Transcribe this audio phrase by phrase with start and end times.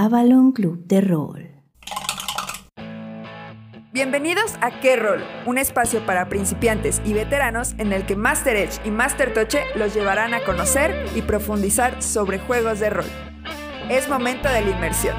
[0.00, 1.50] Avalon Club de Rol.
[3.92, 8.80] Bienvenidos a Qué Rol, un espacio para principiantes y veteranos en el que Master Edge
[8.84, 13.10] y Master Toche los llevarán a conocer y profundizar sobre juegos de rol.
[13.90, 15.16] Es momento de la inmersión.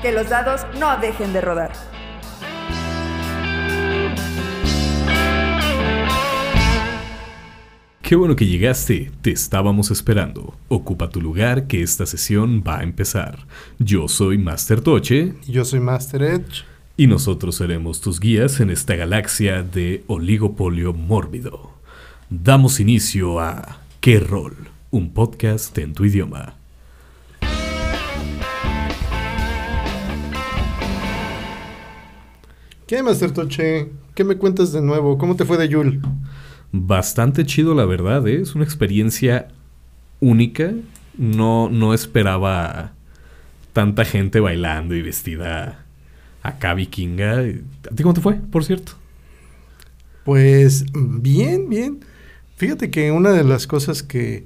[0.00, 1.91] Que los dados no dejen de rodar.
[8.12, 10.54] Qué bueno que llegaste, te estábamos esperando.
[10.68, 13.46] Ocupa tu lugar que esta sesión va a empezar.
[13.78, 15.32] Yo soy Master Toche.
[15.48, 16.64] Yo soy Master Edge.
[16.98, 21.70] Y nosotros seremos tus guías en esta galaxia de oligopolio mórbido.
[22.28, 24.56] Damos inicio a ¿Qué rol?
[24.90, 26.56] Un podcast en tu idioma.
[32.86, 33.88] ¿Qué, Master Toche?
[34.14, 35.16] ¿Qué me cuentas de nuevo?
[35.16, 36.02] ¿Cómo te fue de Yul?
[36.72, 38.40] Bastante chido, la verdad, ¿eh?
[38.40, 39.48] es una experiencia
[40.20, 40.72] única.
[41.18, 42.92] No, no esperaba
[43.74, 45.84] tanta gente bailando y vestida
[46.42, 47.40] acá vikinga.
[47.40, 48.92] ¿A ti cómo te fue, por cierto?
[50.24, 52.00] Pues bien, bien.
[52.56, 54.44] Fíjate que una de las cosas que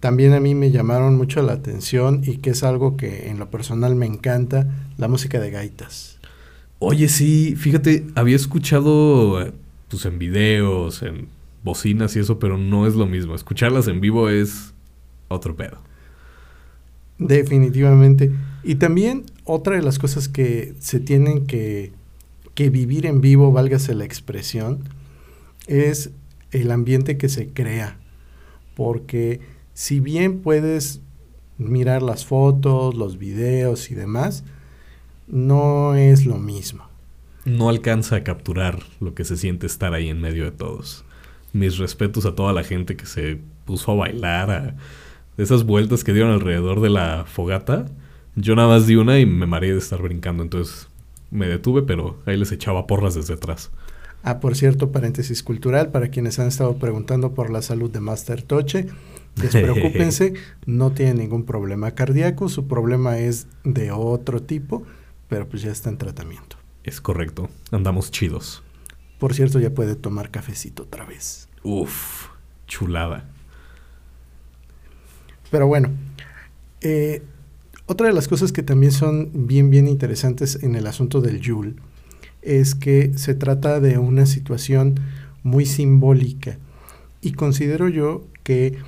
[0.00, 3.50] también a mí me llamaron mucho la atención y que es algo que en lo
[3.50, 6.18] personal me encanta, la música de gaitas.
[6.78, 9.52] Oye, sí, fíjate, había escuchado
[9.88, 11.28] pues en videos, en
[11.62, 13.34] bocinas y eso, pero no es lo mismo.
[13.34, 14.74] Escucharlas en vivo es
[15.28, 15.78] otro pedo.
[17.18, 18.32] Definitivamente.
[18.62, 21.92] Y también otra de las cosas que se tienen que,
[22.54, 24.80] que vivir en vivo, válgase la expresión,
[25.66, 26.10] es
[26.50, 27.98] el ambiente que se crea.
[28.74, 29.40] Porque
[29.74, 31.00] si bien puedes
[31.58, 34.44] mirar las fotos, los videos y demás,
[35.26, 36.88] no es lo mismo.
[37.44, 41.04] No alcanza a capturar lo que se siente estar ahí en medio de todos.
[41.52, 44.74] Mis respetos a toda la gente que se puso a bailar, a
[45.36, 47.86] esas vueltas que dieron alrededor de la fogata.
[48.36, 50.88] Yo nada más di una y me mareé de estar brincando, entonces
[51.30, 53.70] me detuve, pero ahí les echaba porras desde atrás.
[54.22, 58.42] Ah, por cierto, paréntesis cultural, para quienes han estado preguntando por la salud de Master
[58.42, 58.86] Toche,
[59.36, 60.34] despreocúpense,
[60.66, 64.82] no tiene ningún problema cardíaco, su problema es de otro tipo,
[65.28, 66.56] pero pues ya está en tratamiento.
[66.84, 68.62] Es correcto, andamos chidos.
[69.20, 71.48] Por cierto, ya puede tomar cafecito otra vez.
[71.62, 72.28] Uf,
[72.66, 73.28] chulada.
[75.50, 75.90] Pero bueno,
[76.80, 77.22] eh,
[77.84, 81.74] otra de las cosas que también son bien, bien interesantes en el asunto del Yule
[82.40, 84.94] es que se trata de una situación
[85.42, 86.56] muy simbólica.
[87.20, 88.78] Y considero yo que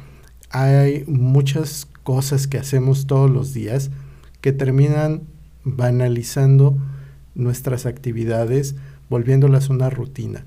[0.48, 3.90] hay muchas cosas que hacemos todos los días
[4.40, 5.22] que terminan
[5.64, 6.78] banalizando
[7.34, 8.76] nuestras actividades,
[9.12, 10.44] volviéndolas una rutina.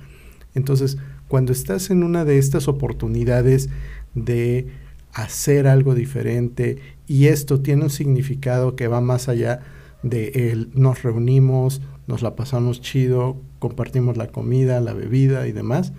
[0.56, 3.70] Entonces, cuando estás en una de estas oportunidades
[4.16, 4.68] de
[5.14, 9.62] hacer algo diferente y esto tiene un significado que va más allá
[10.02, 15.94] de el nos reunimos, nos la pasamos chido, compartimos la comida, la bebida y demás,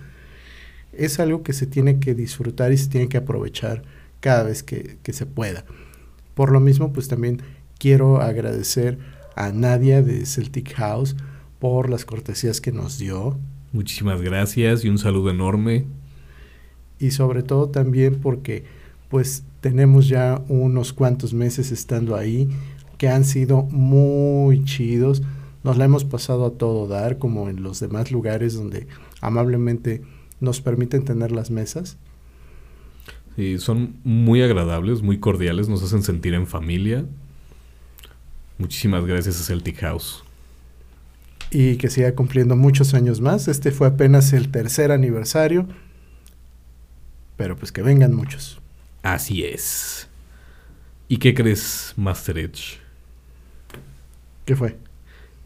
[0.92, 3.84] es algo que se tiene que disfrutar y se tiene que aprovechar
[4.18, 5.64] cada vez que, que se pueda.
[6.34, 7.42] Por lo mismo, pues también
[7.78, 8.98] quiero agradecer
[9.36, 11.14] a Nadia de Celtic House
[11.58, 13.38] por las cortesías que nos dio.
[13.72, 15.84] Muchísimas gracias y un saludo enorme.
[16.98, 18.64] Y sobre todo también porque
[19.08, 22.48] pues tenemos ya unos cuantos meses estando ahí
[22.98, 25.22] que han sido muy chidos.
[25.64, 28.86] Nos la hemos pasado a todo dar, como en los demás lugares donde
[29.20, 30.02] amablemente
[30.40, 31.98] nos permiten tener las mesas.
[33.36, 37.04] Sí, son muy agradables, muy cordiales, nos hacen sentir en familia.
[38.58, 40.25] Muchísimas gracias a Celtic House.
[41.50, 43.48] Y que siga cumpliendo muchos años más.
[43.48, 45.66] Este fue apenas el tercer aniversario.
[47.36, 48.60] Pero pues que vengan muchos.
[49.02, 50.08] Así es.
[51.08, 52.78] ¿Y qué crees, Master Edge?
[54.44, 54.76] ¿Qué fue?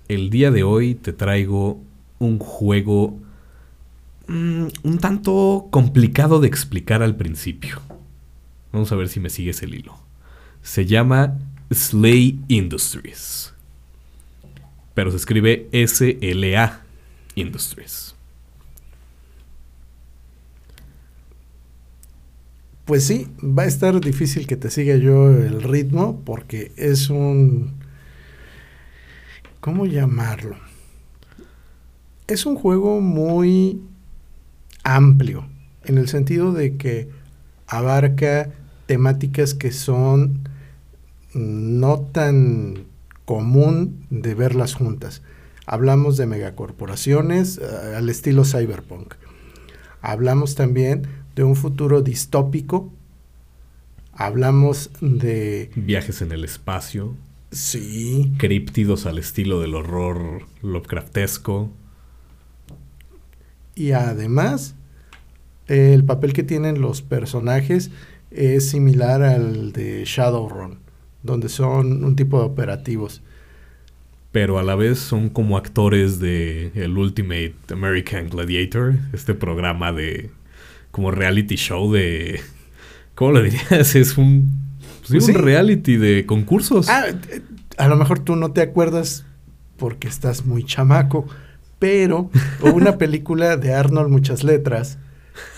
[0.09, 1.81] El día de hoy te traigo
[2.19, 3.19] un juego
[4.27, 7.81] mmm, un tanto complicado de explicar al principio.
[8.73, 9.99] Vamos a ver si me sigues el hilo.
[10.63, 11.39] Se llama
[11.73, 13.53] Slay Industries.
[14.95, 16.81] Pero se escribe S-L-A
[17.35, 18.15] Industries.
[22.85, 27.75] Pues sí, va a estar difícil que te siga yo el ritmo porque es un...
[29.61, 30.57] ¿Cómo llamarlo?
[32.27, 33.81] Es un juego muy
[34.83, 35.47] amplio,
[35.85, 37.09] en el sentido de que
[37.67, 38.51] abarca
[38.87, 40.49] temáticas que son
[41.33, 42.90] no tan
[43.31, 45.23] común de verlas juntas.
[45.65, 49.15] Hablamos de megacorporaciones uh, al estilo cyberpunk.
[50.01, 51.07] Hablamos también
[51.37, 52.93] de un futuro distópico.
[54.13, 55.71] Hablamos de...
[55.77, 57.15] Viajes en el espacio.
[57.53, 58.33] Sí.
[58.37, 61.71] Críptidos al estilo del horror Lovecraftesco.
[63.77, 64.75] Y además,
[65.69, 67.93] el papel que tienen los personajes
[68.33, 70.81] es similar al de Shadowrun,
[71.23, 73.23] donde son un tipo de operativos.
[74.33, 80.31] Pero a la vez son como actores de el Ultimate American Gladiator, este programa de
[80.93, 82.41] como reality show de
[83.15, 83.95] ¿cómo lo dirías?
[83.97, 84.51] Es un
[85.01, 85.41] pues, Pues un sí.
[85.41, 86.89] reality de concursos.
[86.89, 87.07] Ah,
[87.77, 89.25] a lo mejor tú no te acuerdas
[89.77, 91.27] porque estás muy chamaco,
[91.81, 92.31] pero
[92.63, 94.99] hubo una película de Arnold Muchas Letras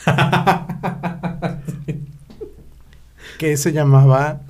[3.39, 4.41] que se llamaba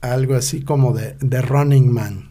[0.00, 2.30] algo así como de The Running Man.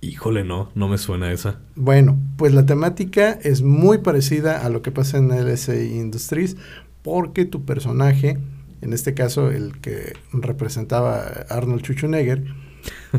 [0.00, 1.60] Híjole, no, no me suena esa.
[1.76, 6.56] Bueno, pues la temática es muy parecida a lo que pasa en LSI Industries
[7.02, 8.38] porque tu personaje,
[8.80, 12.44] en este caso el que representaba Arnold Schwarzenegger,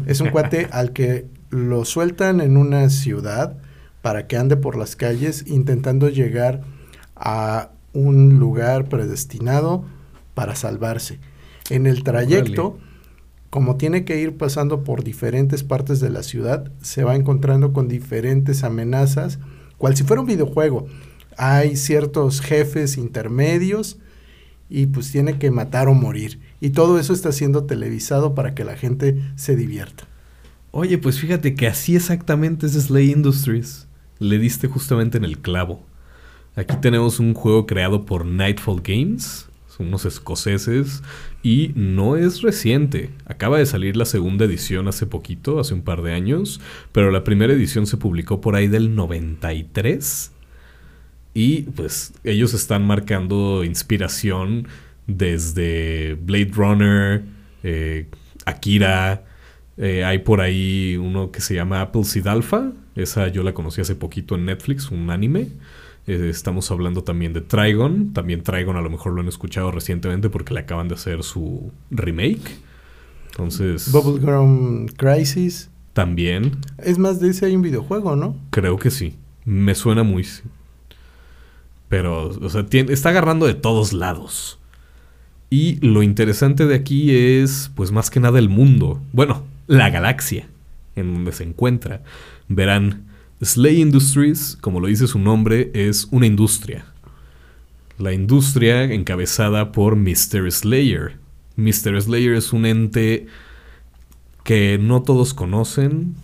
[0.05, 3.55] es un cuate al que lo sueltan en una ciudad
[4.01, 6.63] para que ande por las calles intentando llegar
[7.15, 9.85] a un lugar predestinado
[10.33, 11.19] para salvarse.
[11.69, 12.77] En el trayecto.
[13.53, 17.87] Como tiene que ir pasando por diferentes partes de la ciudad, se va encontrando con
[17.87, 19.37] diferentes amenazas,
[19.77, 20.87] cual si fuera un videojuego.
[21.37, 23.99] Hay ciertos jefes intermedios
[24.71, 26.39] y pues tiene que matar o morir.
[26.61, 30.07] Y todo eso está siendo televisado para que la gente se divierta.
[30.71, 33.85] Oye, pues fíjate que así exactamente es Slay Industries.
[34.17, 35.83] Le diste justamente en el clavo.
[36.55, 39.47] Aquí tenemos un juego creado por Nightfall Games,
[39.83, 41.03] unos escoceses,
[41.41, 43.09] y no es reciente.
[43.25, 47.23] Acaba de salir la segunda edición hace poquito, hace un par de años, pero la
[47.23, 50.31] primera edición se publicó por ahí del 93.
[51.33, 54.67] Y pues ellos están marcando inspiración
[55.07, 57.23] desde Blade Runner,
[57.63, 58.07] eh,
[58.45, 59.23] Akira,
[59.77, 62.71] eh, hay por ahí uno que se llama Apple Seed Alpha.
[62.95, 65.47] Esa yo la conocí hace poquito en Netflix, un anime.
[66.05, 68.13] Eh, estamos hablando también de Trigon.
[68.13, 71.71] También Trigon a lo mejor lo han escuchado recientemente porque le acaban de hacer su
[71.91, 72.57] remake.
[73.31, 75.69] Entonces, Bubblegum Crisis.
[75.93, 78.35] también Es más, de ese hay un videojuego, ¿no?
[78.51, 79.15] creo que sí.
[79.45, 80.25] Me suena muy...
[81.89, 84.59] Pero, o sea, tiene- está agarrando de todos lados.
[85.49, 88.99] Y lo interesante de aquí es, pues más que nada el mundo.
[89.11, 90.47] Bueno, la galaxia
[90.95, 92.01] en donde se encuentra.
[92.47, 93.03] Verán,
[93.41, 96.85] Slay Industries, como lo dice su nombre, es una industria.
[97.97, 100.51] La industria encabezada por Mr.
[100.51, 101.17] Slayer.
[101.55, 102.01] Mr.
[102.01, 103.27] Slayer es un ente
[104.43, 106.15] que no todos conocen,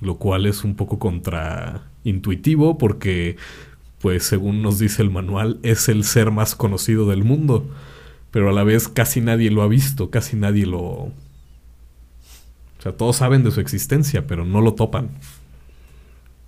[0.00, 3.36] lo cual es un poco contraintuitivo porque,
[4.00, 7.66] pues según nos dice el manual, es el ser más conocido del mundo,
[8.30, 10.80] pero a la vez casi nadie lo ha visto, casi nadie lo...
[10.80, 11.12] O
[12.82, 15.10] sea, todos saben de su existencia, pero no lo topan.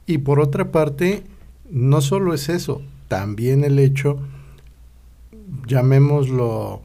[0.07, 1.25] Y por otra parte,
[1.71, 4.19] no solo es eso, también el hecho,
[5.67, 6.83] llamémoslo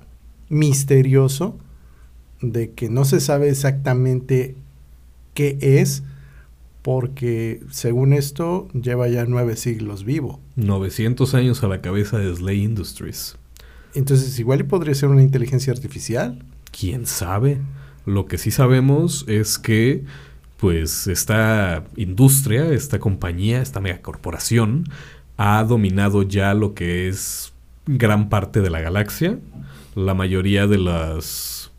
[0.49, 1.57] misterioso,
[2.41, 4.55] de que no se sabe exactamente
[5.33, 6.03] qué es,
[6.81, 10.39] porque según esto lleva ya nueve siglos vivo.
[10.55, 13.37] 900 años a la cabeza de Slay Industries.
[13.93, 16.43] Entonces igual y podría ser una inteligencia artificial.
[16.77, 17.59] ¿Quién sabe?
[18.05, 20.05] Lo que sí sabemos es que
[20.59, 24.85] pues esta industria, esta compañía, esta megacorporación
[25.37, 27.53] ha dominado ya lo que es
[27.85, 29.39] gran parte de la galaxia.
[29.95, 31.71] La mayoría de las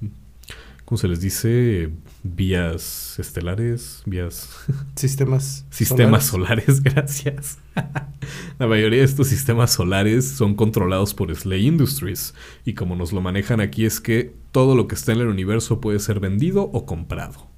[0.84, 1.90] ¿cómo se les dice?
[2.22, 4.48] vías estelares, vías
[4.96, 5.64] Sistemas.
[5.70, 6.64] Sistemas solares.
[6.64, 7.58] solares, gracias.
[8.58, 12.34] la mayoría de estos sistemas solares son controlados por Slay Industries.
[12.64, 15.80] Y como nos lo manejan aquí es que todo lo que está en el universo
[15.80, 17.49] puede ser vendido o comprado.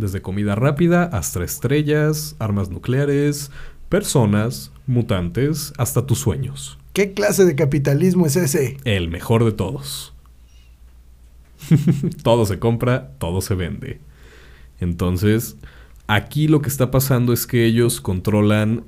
[0.00, 3.50] Desde comida rápida hasta estrellas, armas nucleares,
[3.90, 6.78] personas, mutantes, hasta tus sueños.
[6.94, 8.78] ¿Qué clase de capitalismo es ese?
[8.84, 10.14] El mejor de todos.
[12.22, 14.00] todo se compra, todo se vende.
[14.80, 15.58] Entonces,
[16.06, 18.84] aquí lo que está pasando es que ellos controlan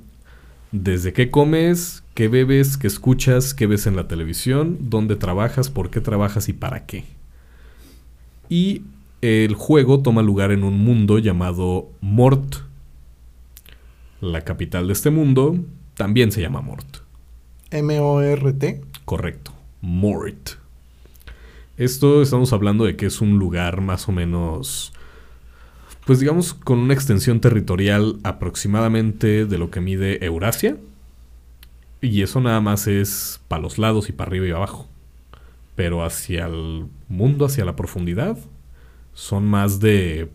[0.71, 5.91] desde qué comes, qué bebes, qué escuchas, qué ves en la televisión, dónde trabajas, por
[5.91, 7.03] qué trabajas y para qué.
[8.49, 8.81] Y
[9.23, 12.57] el juego toma lugar en un mundo llamado Mort.
[14.19, 15.55] La capital de este mundo
[15.93, 16.97] también se llama Mort.
[17.71, 18.81] M-O-R-T.
[19.05, 19.53] Correcto.
[19.79, 20.57] Mort.
[21.77, 24.91] Esto estamos hablando de que es un lugar más o menos,
[26.05, 30.75] pues digamos, con una extensión territorial aproximadamente de lo que mide Eurasia.
[32.01, 34.89] Y eso nada más es para los lados y para arriba y abajo.
[35.75, 38.37] Pero hacia el mundo, hacia la profundidad,
[39.13, 40.29] son más de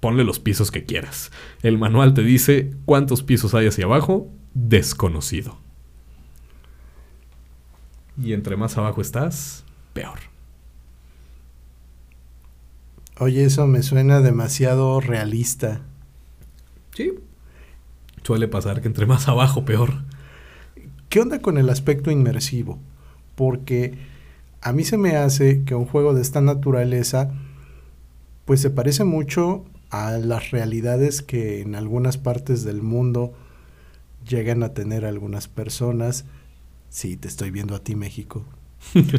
[0.00, 1.30] ponle los pisos que quieras.
[1.62, 5.58] El manual te dice cuántos pisos hay hacia abajo, desconocido.
[8.22, 10.18] Y entre más abajo estás, peor.
[13.20, 15.80] Oye, eso me suena demasiado realista.
[16.94, 17.14] Sí.
[18.22, 20.02] Suele pasar que entre más abajo, peor.
[21.08, 22.78] ¿Qué onda con el aspecto inmersivo?
[23.34, 23.98] Porque
[24.68, 27.32] a mí se me hace que un juego de esta naturaleza
[28.44, 33.32] pues se parece mucho a las realidades que en algunas partes del mundo
[34.28, 36.26] llegan a tener algunas personas.
[36.90, 38.44] Sí, te estoy viendo a ti, México.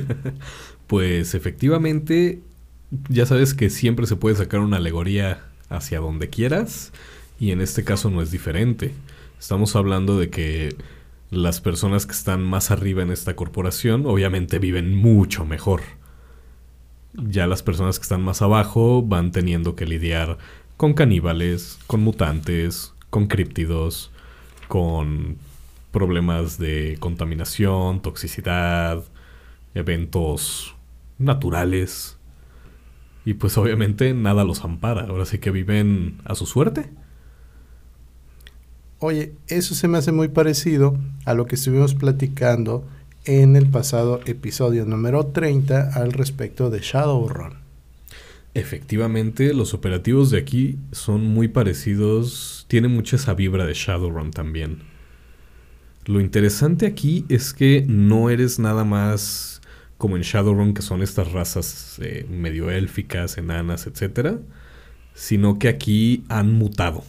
[0.88, 2.42] pues efectivamente,
[3.08, 6.92] ya sabes que siempre se puede sacar una alegoría hacia donde quieras
[7.40, 8.94] y en este caso no es diferente.
[9.40, 10.76] Estamos hablando de que
[11.32, 15.82] las personas que están más arriba en esta corporación obviamente viven mucho mejor.
[17.14, 20.38] Ya las personas que están más abajo van teniendo que lidiar
[20.78, 24.12] con caníbales, con mutantes, con críptidos,
[24.68, 25.38] con
[25.92, 29.04] problemas de contaminación, toxicidad,
[29.74, 30.76] eventos
[31.18, 32.18] naturales.
[33.26, 35.08] Y pues obviamente nada los ampara.
[35.08, 36.90] Ahora sí que viven a su suerte.
[39.02, 42.86] Oye, eso se me hace muy parecido a lo que estuvimos platicando
[43.24, 47.54] en el pasado episodio número 30 al respecto de Shadowrun.
[48.54, 54.80] Efectivamente, los operativos de aquí son muy parecidos, tienen mucha esa vibra de Shadowrun también.
[56.06, 59.62] Lo interesante aquí es que no eres nada más
[59.98, 64.40] como en Shadowrun, que son estas razas eh, medio élficas, enanas, etc.
[65.14, 67.06] Sino que aquí han mutado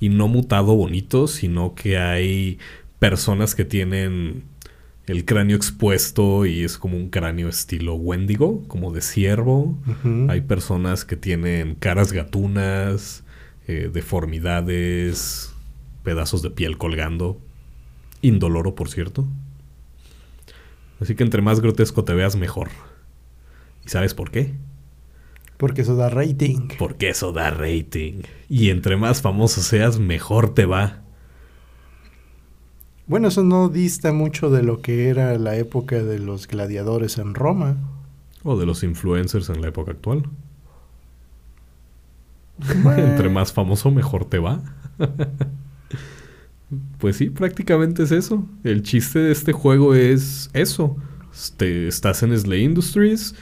[0.00, 2.58] y no mutado bonito, sino que hay
[2.98, 4.44] personas que tienen
[5.06, 9.78] el cráneo expuesto y es como un cráneo estilo Wendigo, como de ciervo.
[10.28, 13.22] Hay personas que tienen caras gatunas,
[13.68, 15.52] eh, deformidades,
[16.02, 17.40] pedazos de piel colgando.
[18.20, 19.26] Indoloro, por cierto.
[21.00, 22.70] Así que entre más grotesco te veas, mejor.
[23.84, 24.54] ¿Y sabes por qué?
[25.56, 26.68] Porque eso da rating.
[26.78, 28.22] Porque eso da rating.
[28.48, 31.02] Y entre más famoso seas, mejor te va.
[33.06, 37.34] Bueno, eso no dista mucho de lo que era la época de los gladiadores en
[37.34, 37.76] Roma.
[38.42, 40.24] O de los influencers en la época actual.
[42.96, 44.60] entre más famoso, mejor te va.
[46.98, 48.44] pues sí, prácticamente es eso.
[48.64, 50.96] El chiste de este juego es eso.
[51.32, 53.34] Este, estás en Slay Industries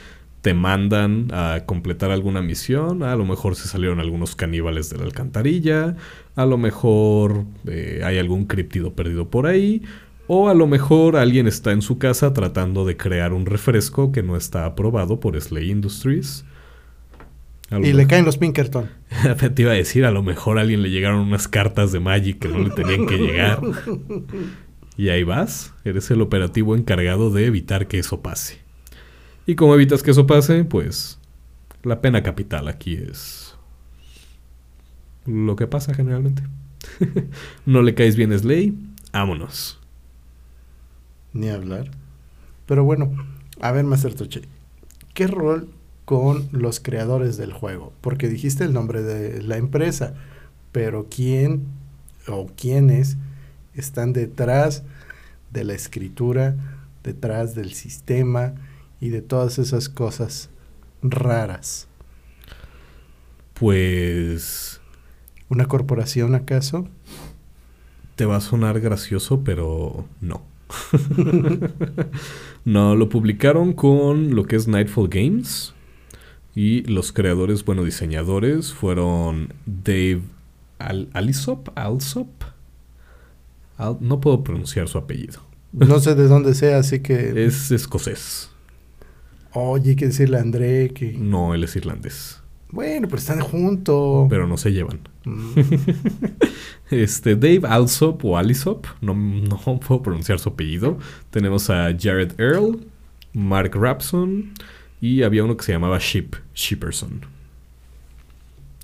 [0.45, 3.01] te mandan a completar alguna misión.
[3.01, 5.95] A lo mejor se salieron algunos caníbales de la alcantarilla.
[6.35, 9.81] A lo mejor eh, hay algún criptido perdido por ahí.
[10.27, 14.21] O a lo mejor alguien está en su casa tratando de crear un refresco que
[14.21, 16.45] no está aprobado por Slay Industries.
[17.81, 18.91] Y le caen los Pinkerton.
[19.55, 22.37] Te iba a decir, a lo mejor a alguien le llegaron unas cartas de Magic
[22.37, 23.61] que no le tenían que llegar.
[24.97, 28.64] Y ahí vas, eres el operativo encargado de evitar que eso pase.
[29.45, 31.19] Y como evitas que eso pase, pues
[31.83, 33.55] la pena capital aquí es
[35.25, 36.43] lo que pasa generalmente.
[37.65, 38.73] no le caes bien Slay,
[39.11, 39.79] vámonos.
[41.33, 41.91] Ni hablar.
[42.65, 43.11] Pero bueno,
[43.59, 44.41] a ver, Master Toche,
[45.13, 45.69] ¿qué rol
[46.05, 47.93] con los creadores del juego?
[48.01, 50.13] Porque dijiste el nombre de la empresa,
[50.71, 51.65] pero ¿quién
[52.27, 53.17] o quiénes
[53.73, 54.83] están detrás
[55.51, 56.55] de la escritura,
[57.03, 58.53] detrás del sistema?
[59.05, 60.49] Y de todas esas cosas
[61.03, 61.87] raras.
[63.53, 64.81] Pues...
[65.47, 66.87] ¿Una corporación acaso?
[68.15, 70.41] Te va a sonar gracioso, pero no.
[72.65, 75.75] no, lo publicaron con lo que es Nightfall Games.
[76.55, 80.23] Y los creadores, bueno, diseñadores fueron Dave
[80.79, 81.69] Al Alisop.
[83.99, 85.41] no puedo pronunciar su apellido.
[85.73, 87.45] No sé de dónde sea, así que...
[87.45, 88.49] Es escocés.
[89.57, 91.13] Oye, hay que decirle a André que...
[91.13, 92.41] No, él es irlandés.
[92.71, 94.27] Bueno, pero están juntos.
[94.29, 94.99] Pero no se llevan.
[95.23, 95.53] Mm.
[96.91, 100.97] este, Dave Alsop o Alisop, no, no puedo pronunciar su apellido.
[101.29, 102.85] Tenemos a Jared Earl,
[103.31, 104.51] Mark Rapson
[104.99, 107.21] y había uno que se llamaba Ship, Shipperson.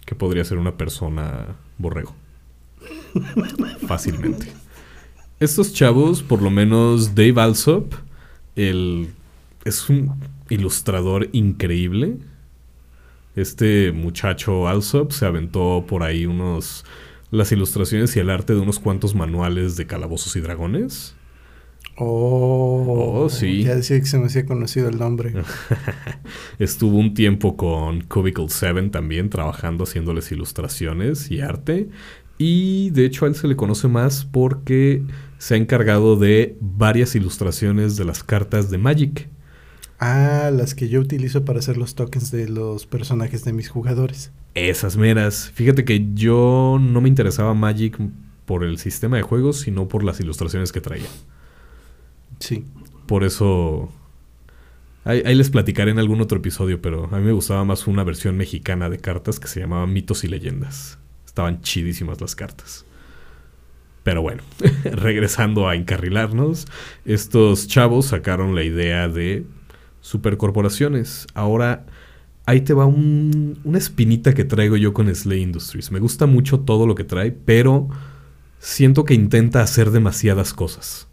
[0.05, 1.47] Que podría ser una persona
[1.77, 2.15] borrego.
[3.87, 4.47] Fácilmente.
[5.41, 7.93] Estos chavos, por lo menos Dave Alsop,
[8.55, 9.09] el,
[9.65, 10.15] es un
[10.51, 12.17] ilustrador increíble.
[13.35, 16.85] Este muchacho Alsop se aventó por ahí unos
[17.31, 21.15] las ilustraciones y el arte de unos cuantos manuales de calabozos y dragones.
[21.97, 23.63] Oh, Oh, sí.
[23.63, 25.33] Ya decía que se me hacía conocido el nombre.
[26.59, 31.89] Estuvo un tiempo con Cubicle 7 también, trabajando, haciéndoles ilustraciones y arte.
[32.37, 35.03] Y de hecho a él se le conoce más porque
[35.37, 39.29] se ha encargado de varias ilustraciones de las cartas de Magic.
[40.03, 44.31] Ah, las que yo utilizo para hacer los tokens de los personajes de mis jugadores.
[44.55, 45.51] Esas meras.
[45.53, 47.99] Fíjate que yo no me interesaba Magic
[48.47, 51.05] por el sistema de juegos, sino por las ilustraciones que traía.
[52.39, 52.65] Sí.
[53.05, 53.93] Por eso...
[55.03, 58.03] Ahí, ahí les platicaré en algún otro episodio, pero a mí me gustaba más una
[58.03, 60.97] versión mexicana de cartas que se llamaba Mitos y Leyendas.
[61.27, 62.85] Estaban chidísimas las cartas.
[64.01, 64.41] Pero bueno,
[64.83, 66.65] regresando a encarrilarnos,
[67.05, 69.45] estos chavos sacaron la idea de
[70.01, 71.27] supercorporaciones.
[71.33, 71.85] Ahora,
[72.45, 75.91] ahí te va un- una espinita que traigo yo con Slay Industries.
[75.91, 77.87] Me gusta mucho todo lo que trae, pero
[78.59, 81.07] siento que intenta hacer demasiadas cosas.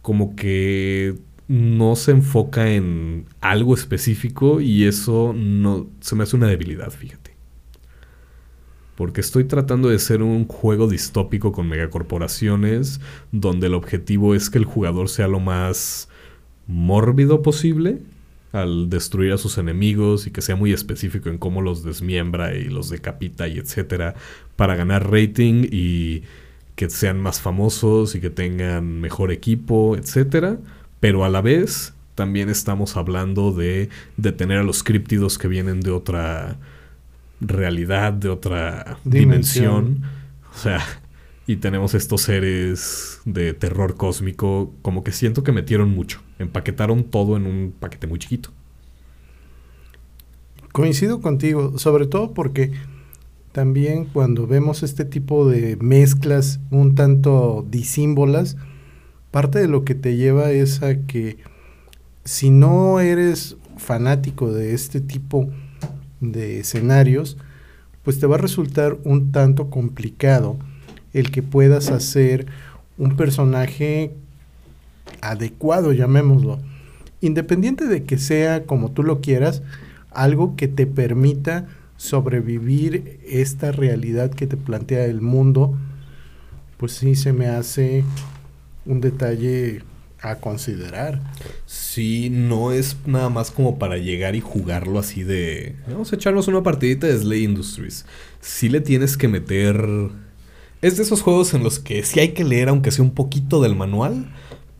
[0.00, 1.16] Como que
[1.48, 7.32] no se enfoca en algo específico y eso no se me hace una debilidad, fíjate.
[8.96, 13.00] Porque estoy tratando de ser un juego distópico con megacorporaciones
[13.32, 16.08] donde el objetivo es que el jugador sea lo más
[16.66, 17.98] mórbido posible
[18.52, 22.64] al destruir a sus enemigos y que sea muy específico en cómo los desmiembra y
[22.64, 24.14] los decapita y etcétera
[24.56, 26.22] para ganar rating y
[26.76, 30.58] que sean más famosos y que tengan mejor equipo, etcétera,
[31.00, 35.90] pero a la vez también estamos hablando de detener a los críptidos que vienen de
[35.90, 36.56] otra
[37.40, 39.84] realidad, de otra Dimensión.
[39.84, 40.10] dimensión.
[40.54, 40.80] O sea,
[41.46, 47.36] y tenemos estos seres de terror cósmico, como que siento que metieron mucho, empaquetaron todo
[47.36, 48.50] en un paquete muy chiquito.
[50.72, 52.72] Coincido contigo, sobre todo porque
[53.50, 58.56] también cuando vemos este tipo de mezclas un tanto disímbolas,
[59.30, 61.38] parte de lo que te lleva es a que
[62.24, 65.50] si no eres fanático de este tipo
[66.20, 67.36] de escenarios,
[68.04, 70.56] pues te va a resultar un tanto complicado
[71.12, 72.46] el que puedas hacer
[72.98, 74.12] un personaje
[75.20, 76.60] adecuado, llamémoslo.
[77.20, 79.62] Independiente de que sea como tú lo quieras,
[80.10, 85.78] algo que te permita sobrevivir esta realidad que te plantea el mundo,
[86.76, 88.04] pues sí se me hace
[88.86, 89.82] un detalle
[90.20, 91.20] a considerar.
[91.66, 95.76] Sí, no es nada más como para llegar y jugarlo así de...
[95.88, 98.06] Vamos a echarnos una partidita de Slay Industries.
[98.40, 100.10] Sí le tienes que meter...
[100.82, 103.62] Es de esos juegos en los que sí hay que leer aunque sea un poquito
[103.62, 104.32] del manual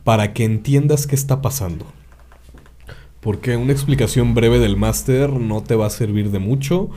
[0.03, 1.87] para que entiendas qué está pasando.
[3.21, 6.91] Porque una explicación breve del máster no te va a servir de mucho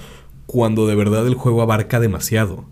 [0.47, 2.65] cuando de verdad el juego abarca demasiado.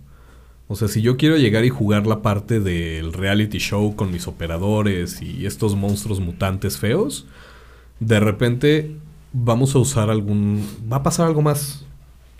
[0.67, 4.27] O sea, si yo quiero llegar y jugar la parte del reality show con mis
[4.27, 7.27] operadores y estos monstruos mutantes feos,
[7.99, 8.95] de repente
[9.33, 10.67] vamos a usar algún...
[10.91, 11.85] Va a pasar algo más.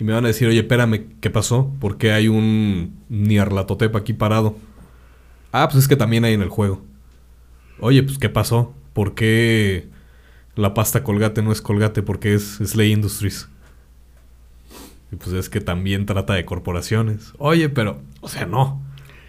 [0.04, 1.72] Y me van a decir, oye, espérame, ¿qué pasó?
[1.80, 4.54] ¿Por qué hay un Niarlatotep aquí parado?
[5.50, 6.82] Ah, pues es que también hay en el juego.
[7.80, 8.74] Oye, pues ¿qué pasó?
[8.92, 9.88] ¿Por qué
[10.56, 12.02] la pasta colgate no es colgate?
[12.02, 13.48] Porque es Slay Industries.
[15.10, 17.32] Y pues es que también trata de corporaciones.
[17.38, 18.82] Oye, pero, o sea, no.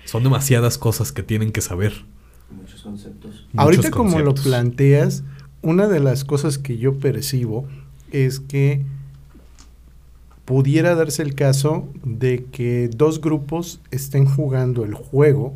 [0.03, 2.03] Son demasiadas cosas que tienen que saber.
[2.51, 3.47] Muchos conceptos.
[3.55, 5.23] Ahorita como lo planteas,
[5.61, 7.65] una de las cosas que yo percibo
[8.11, 8.83] es que
[10.45, 15.53] pudiera darse el caso de que dos grupos estén jugando el juego,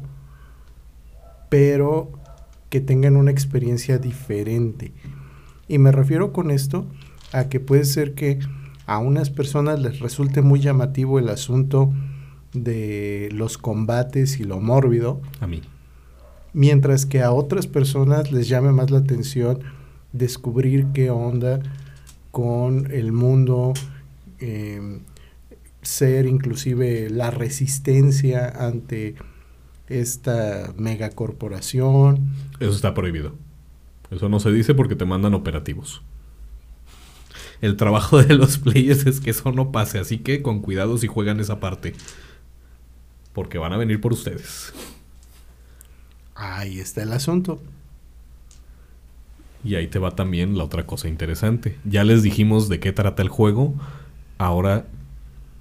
[1.50, 2.12] pero
[2.70, 4.92] que tengan una experiencia diferente.
[5.68, 6.86] Y me refiero con esto
[7.32, 8.40] a que puede ser que
[8.86, 11.94] a unas personas les resulte muy llamativo el asunto
[12.54, 15.62] de los combates y lo mórbido, A mí.
[16.54, 19.60] mientras que a otras personas les llame más la atención
[20.14, 21.60] descubrir qué onda
[22.32, 23.74] con el mundo,
[24.40, 25.00] eh,
[25.82, 29.16] ser inclusive la resistencia ante
[29.88, 32.30] esta megacorporación.
[32.60, 33.36] Eso está prohibido.
[34.12, 36.02] Eso no se dice porque te mandan operativos.
[37.62, 41.08] El trabajo de los players es que eso no pase, así que con cuidado si
[41.08, 41.94] juegan esa parte.
[43.34, 44.74] Porque van a venir por ustedes.
[46.36, 47.62] Ahí está el asunto.
[49.64, 51.78] Y ahí te va también la otra cosa interesante.
[51.84, 53.76] Ya les dijimos de qué trata el juego.
[54.40, 54.86] Ahora,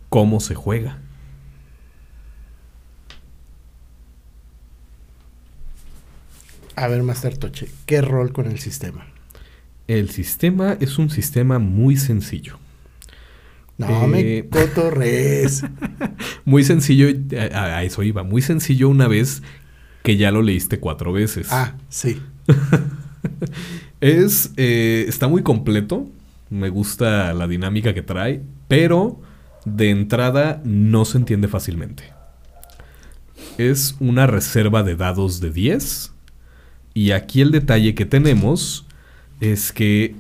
[0.09, 0.99] ¿cómo se juega?
[6.77, 9.07] A ver, Master Toche, ¿qué rol con el sistema?
[9.89, 12.59] El sistema es un sistema muy sencillo.
[13.79, 15.65] No Eh, me cotorres.
[16.45, 17.09] Muy sencillo,
[17.53, 19.43] a, a eso iba, muy sencillo una vez
[20.03, 21.49] que ya lo leíste cuatro veces.
[21.51, 22.21] Ah, sí.
[24.01, 26.07] Es, eh, está muy completo.
[26.51, 29.21] Me gusta la dinámica que trae, pero
[29.65, 32.13] de entrada no se entiende fácilmente.
[33.57, 36.13] Es una reserva de dados de 10.
[36.95, 38.87] Y aquí el detalle que tenemos
[39.41, 40.15] es que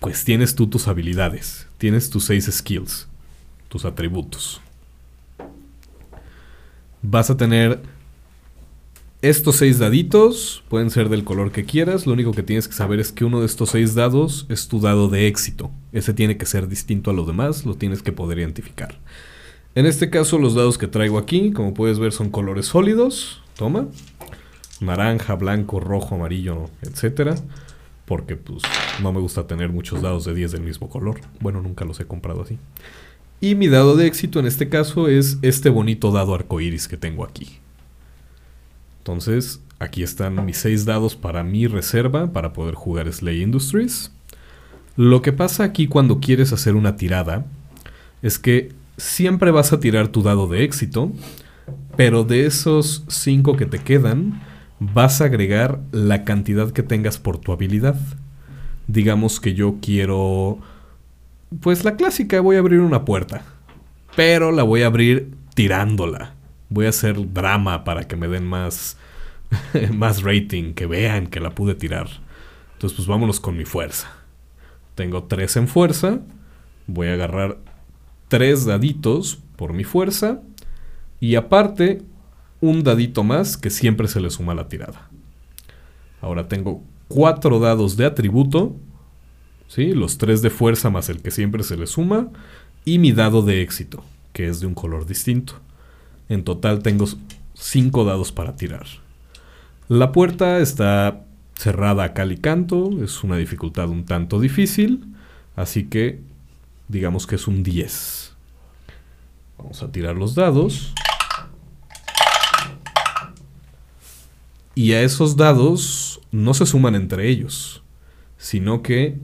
[0.00, 3.06] pues tienes tú tus habilidades, tienes tus 6 skills,
[3.68, 4.60] tus atributos.
[7.02, 7.80] Vas a tener
[9.22, 12.06] estos seis daditos pueden ser del color que quieras.
[12.06, 14.80] Lo único que tienes que saber es que uno de estos seis dados es tu
[14.80, 15.70] dado de éxito.
[15.92, 18.98] Ese tiene que ser distinto a los demás, lo tienes que poder identificar.
[19.74, 23.42] En este caso, los dados que traigo aquí, como puedes ver, son colores sólidos.
[23.56, 23.88] Toma.
[24.80, 27.34] Naranja, blanco, rojo, amarillo, etcétera.
[28.06, 28.62] Porque pues
[29.02, 31.20] no me gusta tener muchos dados de 10 del mismo color.
[31.40, 32.58] Bueno, nunca los he comprado así.
[33.42, 37.22] Y mi dado de éxito en este caso es este bonito dado arcoíris que tengo
[37.22, 37.60] aquí.
[39.10, 44.12] Entonces, aquí están mis seis dados para mi reserva para poder jugar Slay Industries.
[44.96, 47.44] Lo que pasa aquí cuando quieres hacer una tirada
[48.22, 51.10] es que siempre vas a tirar tu dado de éxito,
[51.96, 54.40] pero de esos cinco que te quedan,
[54.78, 57.98] vas a agregar la cantidad que tengas por tu habilidad.
[58.86, 60.60] Digamos que yo quiero...
[61.58, 63.42] Pues la clásica, voy a abrir una puerta,
[64.14, 66.34] pero la voy a abrir tirándola
[66.70, 68.96] voy a hacer drama para que me den más,
[69.92, 72.08] más rating, que vean que la pude tirar.
[72.72, 74.10] Entonces, pues vámonos con mi fuerza.
[74.94, 76.20] Tengo 3 en fuerza.
[76.86, 77.58] Voy a agarrar
[78.28, 80.40] 3 daditos por mi fuerza.
[81.20, 82.00] Y aparte,
[82.62, 85.10] un dadito más que siempre se le suma a la tirada.
[86.22, 88.76] Ahora tengo 4 dados de atributo.
[89.68, 89.92] ¿sí?
[89.92, 92.28] Los 3 de fuerza más el que siempre se le suma.
[92.84, 94.02] Y mi dado de éxito,
[94.32, 95.60] que es de un color distinto.
[96.30, 97.06] En total tengo
[97.54, 98.86] 5 dados para tirar.
[99.88, 101.24] La puerta está
[101.56, 105.04] cerrada a cal y canto, es una dificultad un tanto difícil,
[105.56, 106.20] así que
[106.86, 108.32] digamos que es un 10.
[109.58, 110.94] Vamos a tirar los dados.
[114.76, 117.82] Y a esos dados no se suman entre ellos,
[118.38, 119.18] sino que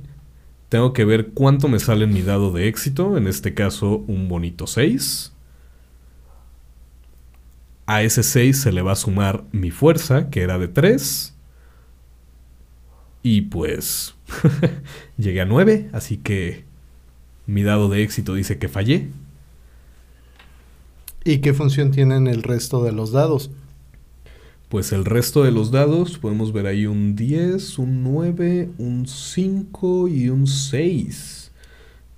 [0.69, 4.29] tengo que ver cuánto me sale en mi dado de éxito, en este caso un
[4.29, 5.35] bonito 6
[7.87, 11.35] a ese 6 se le va a sumar mi fuerza, que era de 3.
[13.23, 14.15] Y pues
[15.17, 16.65] llegué a 9, así que
[17.47, 19.09] mi dado de éxito dice que fallé.
[21.25, 23.51] ¿Y qué función tienen el resto de los dados?
[24.69, 30.09] Pues el resto de los dados, podemos ver ahí un 10, un 9, un 5
[30.09, 31.53] y un 6.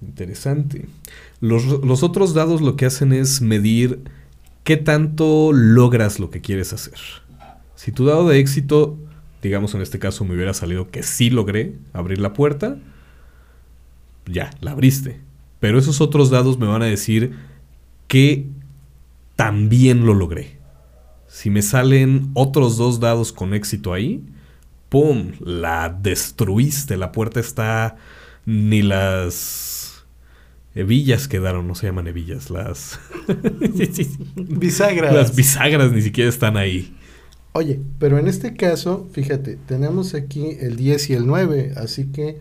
[0.01, 0.87] Interesante.
[1.41, 4.01] Los, los otros dados lo que hacen es medir
[4.69, 6.99] qué tanto logras lo que quieres hacer.
[7.75, 8.99] Si tu dado de éxito,
[9.43, 12.77] digamos en este caso me hubiera salido que sí logré abrir la puerta,
[14.27, 15.21] ya, la abriste.
[15.59, 17.33] Pero esos otros dados me van a decir
[18.09, 18.45] que
[19.37, 20.59] también lo logré.
[21.29, 24.23] Si me salen otros dos dados con éxito ahí,
[24.91, 25.33] ¡pum!
[25.41, 26.99] La destruiste.
[26.99, 27.97] La puerta está...
[28.45, 29.78] Ni las
[30.79, 33.01] Hebillas quedaron, no se llaman hebillas, las...
[34.37, 35.13] Bisagras.
[35.13, 36.95] Las bisagras ni siquiera están ahí.
[37.53, 42.39] Oye, pero en este caso, fíjate, tenemos aquí el 10 y el 9, así que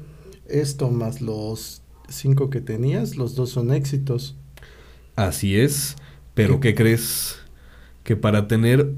[0.47, 4.35] esto más los 5 que tenías, los dos son éxitos.
[5.15, 5.95] Así es,
[6.35, 7.39] pero ¿qué, ¿qué crees?
[8.03, 8.93] Que para tener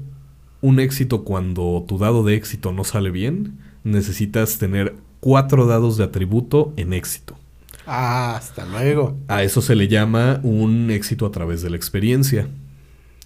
[0.60, 6.04] un éxito cuando tu dado de éxito no sale bien, necesitas tener cuatro dados de
[6.04, 7.39] atributo en éxito.
[7.86, 9.16] Ah, hasta luego.
[9.28, 12.48] A eso se le llama un éxito a través de la experiencia.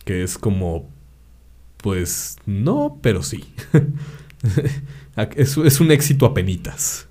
[0.05, 0.89] Que es como,
[1.79, 3.45] pues no, pero sí.
[5.37, 7.09] es, es, un éxito a penitas.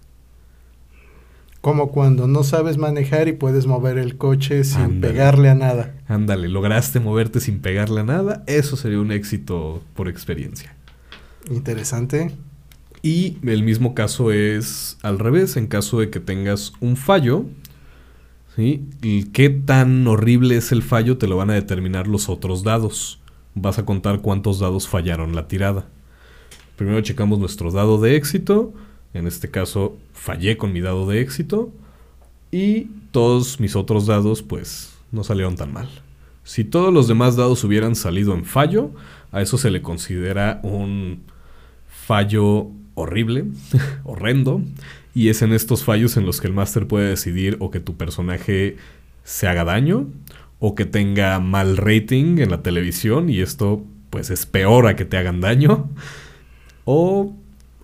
[1.62, 5.14] Como cuando no sabes manejar y puedes mover el coche sin Ándale.
[5.14, 5.96] pegarle a nada.
[6.08, 8.44] Ándale, lograste moverte sin pegarle a nada.
[8.48, 10.76] Eso sería un éxito por experiencia.
[11.50, 12.32] Interesante.
[13.06, 17.46] Y el mismo caso es al revés, en caso de que tengas un fallo.
[18.56, 23.20] Y qué tan horrible es el fallo te lo van a determinar los otros dados.
[23.56, 25.86] Vas a contar cuántos dados fallaron la tirada.
[26.78, 28.74] Primero checamos nuestro dado de éxito.
[29.14, 31.74] En este caso fallé con mi dado de éxito.
[32.52, 35.90] Y todos mis otros dados pues no salieron tan mal.
[36.46, 38.92] Si todos los demás dados hubieran salido en fallo,
[39.34, 41.24] a eso se le considera un
[41.88, 43.46] fallo horrible,
[44.04, 44.62] horrendo,
[45.14, 47.96] y es en estos fallos en los que el máster puede decidir o que tu
[47.96, 48.78] personaje
[49.24, 50.08] se haga daño
[50.60, 55.06] o que tenga mal rating en la televisión y esto pues es peor a que
[55.06, 55.90] te hagan daño.
[56.86, 57.34] O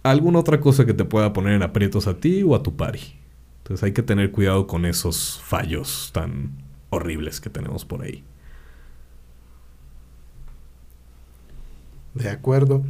[0.04, 3.00] alguna otra cosa que te pueda poner en aprietos a ti o a tu pari.
[3.60, 6.52] Entonces hay que tener cuidado con esos fallos tan
[6.90, 8.26] horribles que tenemos por ahí.
[12.14, 12.84] De acuerdo.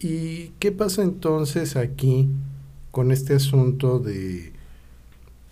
[0.00, 2.28] ¿Y qué pasa entonces aquí
[2.92, 4.52] con este asunto de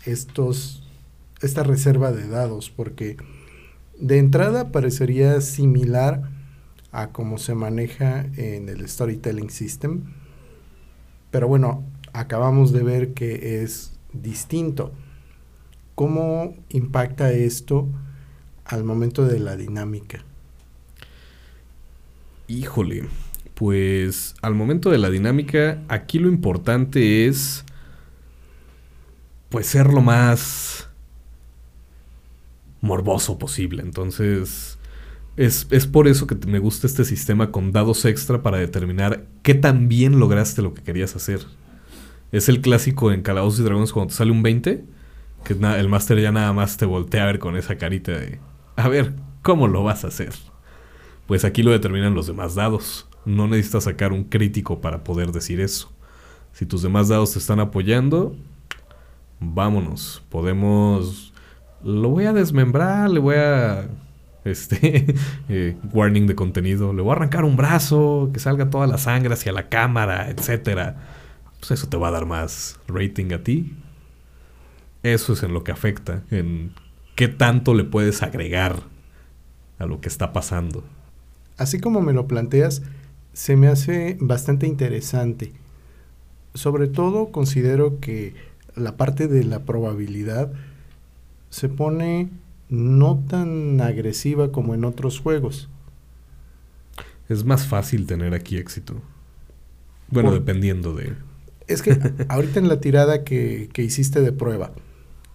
[0.05, 0.85] estos
[1.43, 2.71] esta reserva de dados?
[2.71, 3.17] Porque
[3.99, 6.31] de entrada parecería similar
[6.93, 10.05] a cómo se maneja en el Storytelling System,
[11.33, 14.93] pero bueno, acabamos de ver que es distinto.
[15.97, 17.89] ¿Cómo impacta esto
[18.65, 20.25] al momento de la dinámica?
[22.49, 23.09] Híjole,
[23.57, 27.65] pues al momento de la dinámica, aquí lo importante es
[29.49, 30.91] pues ser lo más
[32.83, 33.83] morboso posible.
[33.83, 34.79] Entonces,
[35.39, 39.55] es, es, por eso que me gusta este sistema con dados extra para determinar qué
[39.55, 41.41] tan bien lograste lo que querías hacer.
[42.33, 44.85] Es el clásico en Calabozos y Dragones cuando te sale un 20,
[45.45, 48.39] que el máster ya nada más te voltea a ver con esa carita de,
[48.77, 50.35] a ver, ¿cómo lo vas a hacer?
[51.27, 53.09] Pues aquí lo determinan los demás dados.
[53.27, 55.93] No necesitas sacar un crítico para poder decir eso.
[56.53, 58.35] Si tus demás dados te están apoyando,
[59.39, 60.23] vámonos.
[60.31, 61.35] Podemos...
[61.85, 63.89] Lo voy a desmembrar, le voy a...
[64.47, 65.05] Este...
[65.49, 66.95] Eh, warning de contenido.
[66.95, 70.97] Le voy a arrancar un brazo, que salga toda la sangre hacia la cámara, etcétera
[71.59, 73.75] pues eso te va a dar más rating a ti.
[75.03, 76.73] Eso es en lo que afecta, en
[77.15, 78.83] qué tanto le puedes agregar
[79.79, 80.85] a lo que está pasando.
[81.57, 82.83] Así como me lo planteas,
[83.37, 85.53] se me hace bastante interesante.
[86.55, 88.33] Sobre todo considero que
[88.75, 90.51] la parte de la probabilidad
[91.51, 92.31] se pone
[92.71, 95.69] no tan agresiva como en otros juegos.
[97.29, 99.03] Es más fácil tener aquí éxito.
[100.09, 101.13] Bueno, dependiendo de...
[101.67, 104.73] Es que ahorita en la tirada que, que, hiciste de prueba,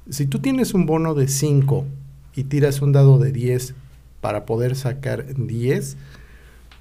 [0.10, 1.86] si tú tienes un bono de 5
[2.34, 3.76] y tiras un dado de 10
[4.22, 5.98] para poder sacar 10,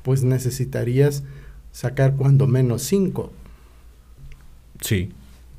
[0.02, 1.22] pues necesitarías
[1.72, 3.32] sacar cuando menos 5.
[4.80, 5.12] Sí.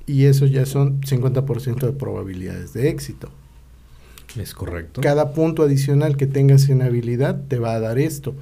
[0.06, 3.30] Y eso ya son 50% de probabilidades de éxito.
[4.38, 5.02] Es correcto.
[5.02, 8.34] Cada punto adicional que tengas en habilidad te va a dar esto.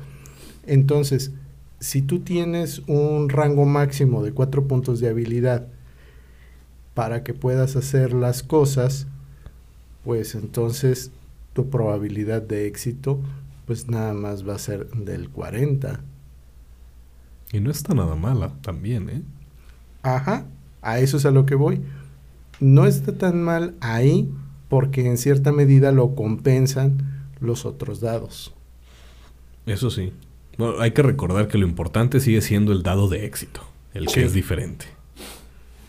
[0.65, 1.31] Entonces,
[1.79, 5.67] si tú tienes un rango máximo de cuatro puntos de habilidad
[6.93, 9.07] para que puedas hacer las cosas,
[10.03, 11.11] pues entonces
[11.53, 13.19] tu probabilidad de éxito
[13.69, 16.01] pues nada más va a ser del 40.
[17.51, 19.21] Y no está nada mala también, ¿eh?
[20.01, 20.47] Ajá,
[20.81, 21.79] a eso es a lo que voy.
[22.59, 24.27] No está tan mal ahí
[24.69, 28.55] porque en cierta medida lo compensan los otros dados.
[29.67, 30.13] Eso sí.
[30.57, 33.61] Bueno, hay que recordar que lo importante sigue siendo el dado de éxito,
[33.93, 34.87] el que es diferente.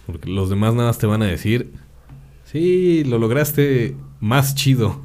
[0.05, 1.73] Porque los demás nada más te van a decir,
[2.45, 5.01] sí, lo lograste más chido,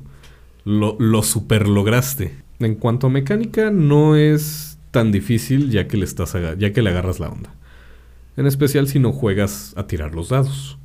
[0.66, 2.44] lo, lo super lograste.
[2.60, 6.90] En cuanto a mecánica, no es tan difícil ya que le, estás ya que le
[6.90, 7.54] agarras la onda.
[8.38, 10.78] En especial si no juegas a tirar los dados.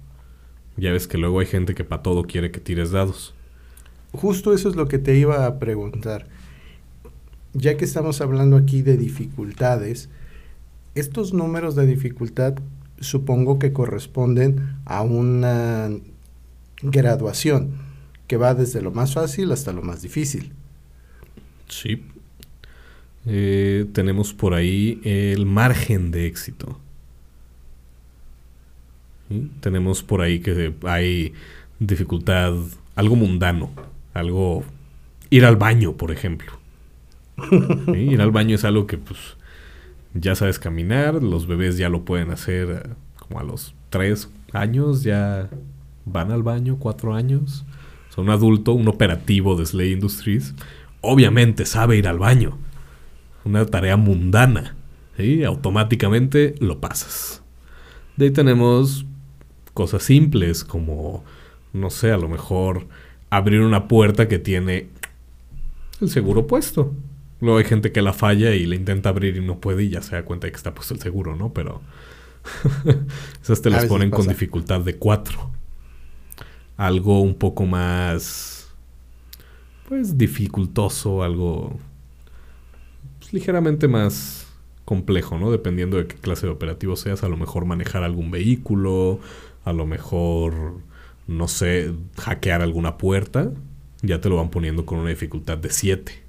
[0.76, 3.34] Ya ves que luego hay gente que para todo quiere que tires dados.
[4.12, 6.26] Justo eso es lo que te iba a preguntar
[7.52, 10.08] ya que estamos hablando aquí de dificultades,
[10.94, 12.54] estos números de dificultad
[13.00, 15.90] supongo que corresponden a una
[16.82, 17.72] graduación
[18.26, 20.52] que va desde lo más fácil hasta lo más difícil.
[21.70, 22.04] Sí.
[23.26, 26.78] Eh, tenemos por ahí el margen de éxito.
[29.60, 31.32] Tenemos por ahí que hay
[31.78, 32.54] dificultad,
[32.96, 33.70] algo mundano,
[34.12, 34.64] algo...
[35.30, 36.52] Ir al baño, por ejemplo.
[37.94, 39.36] Ir al baño es algo que pues
[40.14, 45.02] ya sabes caminar, los bebés ya lo pueden hacer eh, como a los tres años,
[45.02, 45.48] ya
[46.04, 47.64] van al baño, cuatro años.
[48.08, 50.54] son un adulto, un operativo de Slay Industries,
[51.00, 52.58] obviamente sabe ir al baño.
[53.44, 54.76] Una tarea mundana.
[55.16, 55.44] ¿sí?
[55.44, 57.42] Automáticamente lo pasas.
[58.16, 59.06] De ahí tenemos
[59.74, 61.24] cosas simples como,
[61.72, 62.86] no sé, a lo mejor
[63.30, 64.88] abrir una puerta que tiene
[66.00, 66.92] el seguro puesto.
[67.40, 70.02] Luego hay gente que la falla y la intenta abrir y no puede y ya
[70.02, 71.52] se da cuenta de que está puesto el seguro, ¿no?
[71.54, 71.80] Pero
[73.42, 75.50] esas te las ponen con dificultad de 4.
[76.76, 78.59] Algo un poco más,
[79.90, 81.76] pues, dificultoso, algo
[83.18, 84.46] pues, ligeramente más
[84.84, 85.50] complejo, ¿no?
[85.50, 89.18] Dependiendo de qué clase de operativo seas, a lo mejor manejar algún vehículo,
[89.64, 90.78] a lo mejor,
[91.26, 93.50] no sé, hackear alguna puerta,
[94.02, 96.22] ya te lo van poniendo con una dificultad de 7.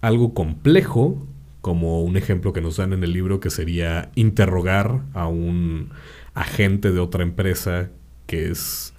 [0.00, 1.26] algo complejo,
[1.60, 5.90] como un ejemplo que nos dan en el libro que sería interrogar a un
[6.34, 7.90] agente de otra empresa
[8.26, 8.94] que es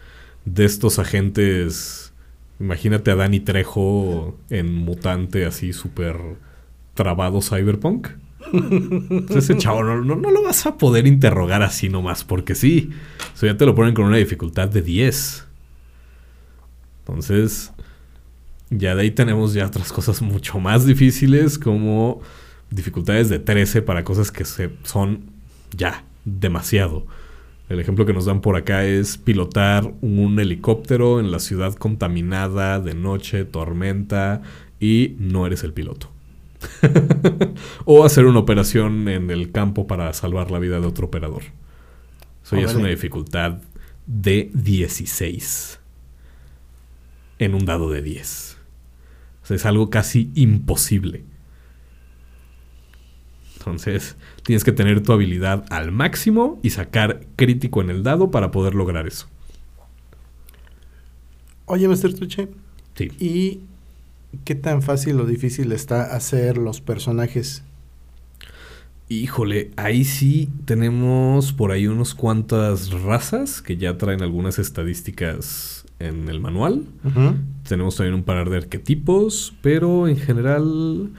[0.45, 2.12] de estos agentes,
[2.63, 6.15] imagínate a Danny Trejo en mutante así súper
[6.93, 8.07] trabado cyberpunk.
[9.35, 12.91] ese chavo no, no, lo vas a poder interrogar así nomás, porque sí.
[13.35, 15.45] Eso ya te lo ponen con una dificultad de 10.
[16.99, 17.73] Entonces,
[18.69, 22.21] ya de ahí tenemos ya otras cosas mucho más difíciles, como
[22.69, 25.25] dificultades de 13 para cosas que se, son
[25.75, 27.05] ya demasiado.
[27.69, 32.79] El ejemplo que nos dan por acá es pilotar un helicóptero en la ciudad contaminada
[32.79, 34.41] de noche, tormenta,
[34.79, 36.11] y no eres el piloto.
[37.85, 41.43] o hacer una operación en el campo para salvar la vida de otro operador.
[42.43, 43.59] Eso ya es una dificultad
[44.05, 45.79] de 16
[47.39, 48.57] en un dado de 10.
[49.41, 51.23] O sea, es algo casi imposible.
[53.65, 58.51] Entonces, tienes que tener tu habilidad al máximo y sacar crítico en el dado para
[58.51, 59.27] poder lograr eso.
[61.65, 62.13] Oye, Mr.
[62.13, 62.49] Tuche.
[62.95, 63.09] Sí.
[63.19, 63.61] ¿Y
[64.43, 67.63] qué tan fácil o difícil está hacer los personajes?
[69.07, 76.27] Híjole, ahí sí tenemos por ahí unos cuantas razas que ya traen algunas estadísticas en
[76.27, 76.83] el manual.
[77.67, 81.11] Tenemos también un par de arquetipos, pero en general,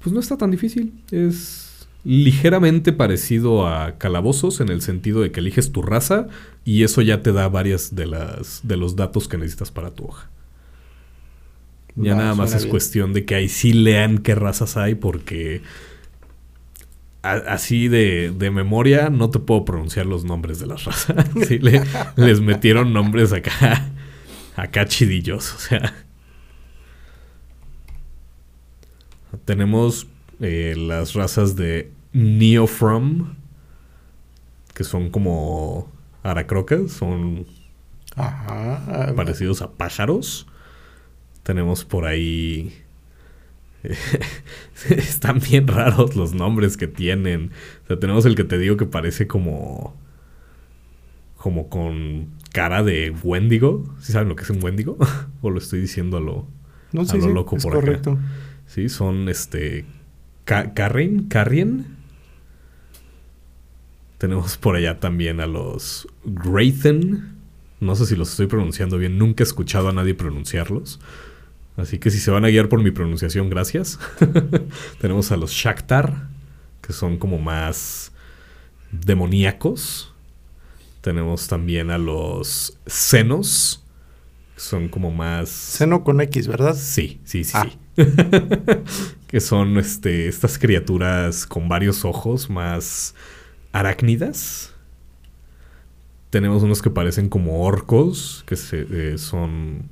[0.00, 0.92] pues no está tan difícil.
[1.10, 1.69] Es
[2.04, 6.28] ligeramente parecido a calabozos en el sentido de que eliges tu raza
[6.64, 10.04] y eso ya te da varias de las de los datos que necesitas para tu
[10.04, 10.30] hoja.
[11.96, 15.60] Ya nada más es cuestión de que ahí sí lean qué razas hay porque
[17.22, 21.26] así de, de, memoria no te puedo pronunciar los nombres de las razas.
[21.46, 23.90] sí, les metieron nombres acá
[24.56, 25.94] acá chidillos, o sea.
[29.44, 30.06] Tenemos
[30.40, 33.34] eh, las razas de Neofrom,
[34.74, 37.46] que son como aracrocas, son
[39.16, 40.46] parecidos a pájaros.
[41.42, 42.74] Tenemos por ahí...
[44.90, 47.50] Están bien raros los nombres que tienen.
[47.84, 49.94] O sea, tenemos el que te digo que parece como...
[51.36, 53.84] Como con cara de Wendigo.
[54.00, 54.98] ¿Sí saben lo que es un Wendigo?
[55.42, 56.46] ¿O lo estoy diciendo a lo,
[56.92, 58.12] no, a lo loco por correcto.
[58.12, 58.20] acá?
[58.66, 59.86] Sí, son este
[60.44, 61.96] Carrien, Carrien.
[64.18, 67.36] Tenemos por allá también a los Graythen.
[67.80, 71.00] No sé si los estoy pronunciando bien, nunca he escuchado a nadie pronunciarlos.
[71.76, 73.98] Así que si se van a guiar por mi pronunciación, gracias.
[75.00, 76.28] Tenemos a los Shaktar,
[76.82, 78.12] que son como más
[78.92, 80.12] demoníacos.
[81.00, 83.82] Tenemos también a los Senos,
[84.54, 85.48] que son como más...
[85.48, 86.76] Seno con X, ¿verdad?
[86.76, 87.66] Sí, sí, sí, ah.
[87.66, 87.78] sí.
[89.30, 93.14] que son este, estas criaturas con varios ojos más
[93.70, 94.74] arácnidas.
[96.30, 99.88] Tenemos unos que parecen como orcos, que se, eh, son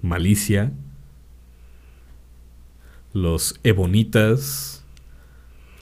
[0.00, 0.72] malicia.
[3.12, 4.82] Los ebonitas.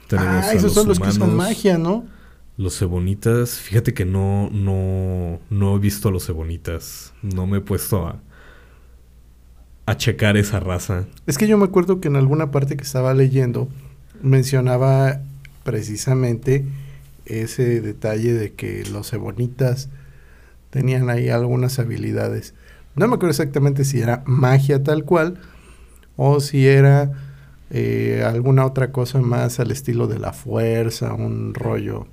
[0.07, 2.05] Tenemos ah, esos son los que son magia, ¿no?
[2.55, 7.13] Los ebonitas, fíjate que no, no, no he visto a los ebonitas.
[7.23, 8.21] No me he puesto a,
[9.91, 11.05] a checar esa raza.
[11.27, 13.67] Es que yo me acuerdo que en alguna parte que estaba leyendo
[14.21, 15.21] mencionaba
[15.63, 16.65] precisamente
[17.25, 19.89] ese detalle de que los ebonitas
[20.69, 22.53] tenían ahí algunas habilidades.
[22.95, 25.39] No me acuerdo exactamente si era magia tal cual
[26.15, 27.11] o si era
[27.69, 32.07] eh, alguna otra cosa más al estilo de la fuerza, un rollo.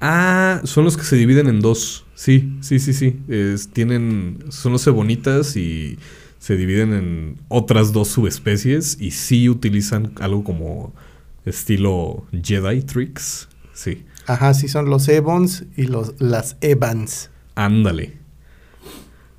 [0.00, 2.06] Ah, son los que se dividen en dos.
[2.14, 3.20] Sí, sí, sí, sí.
[3.72, 5.98] tienen, son los ebonitas y
[6.38, 10.92] se dividen en otras dos subespecies y sí utilizan algo como
[11.44, 13.48] estilo Jedi tricks.
[13.72, 14.04] Sí.
[14.26, 17.30] Ajá, sí son los Ebons y los, las Evans.
[17.54, 18.16] Ándale.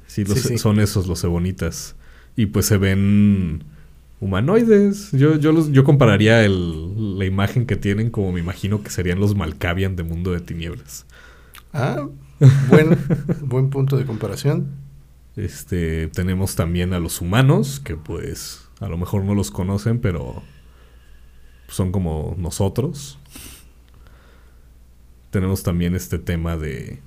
[0.08, 0.26] Sí,
[0.58, 1.96] son esos los Ebonitas.
[2.36, 3.64] Y pues se ven
[4.20, 5.12] humanoides.
[5.12, 9.20] Yo, yo, los, yo compararía el, la imagen que tienen como me imagino que serían
[9.20, 11.06] los Malkavian de Mundo de Tinieblas.
[11.74, 12.08] Ah,
[12.70, 12.98] buen,
[13.42, 14.68] buen punto de comparación.
[15.40, 20.44] Este, tenemos también a los humanos, que pues a lo mejor no los conocen, pero
[21.70, 23.18] son como nosotros.
[25.30, 27.00] Tenemos también este tema de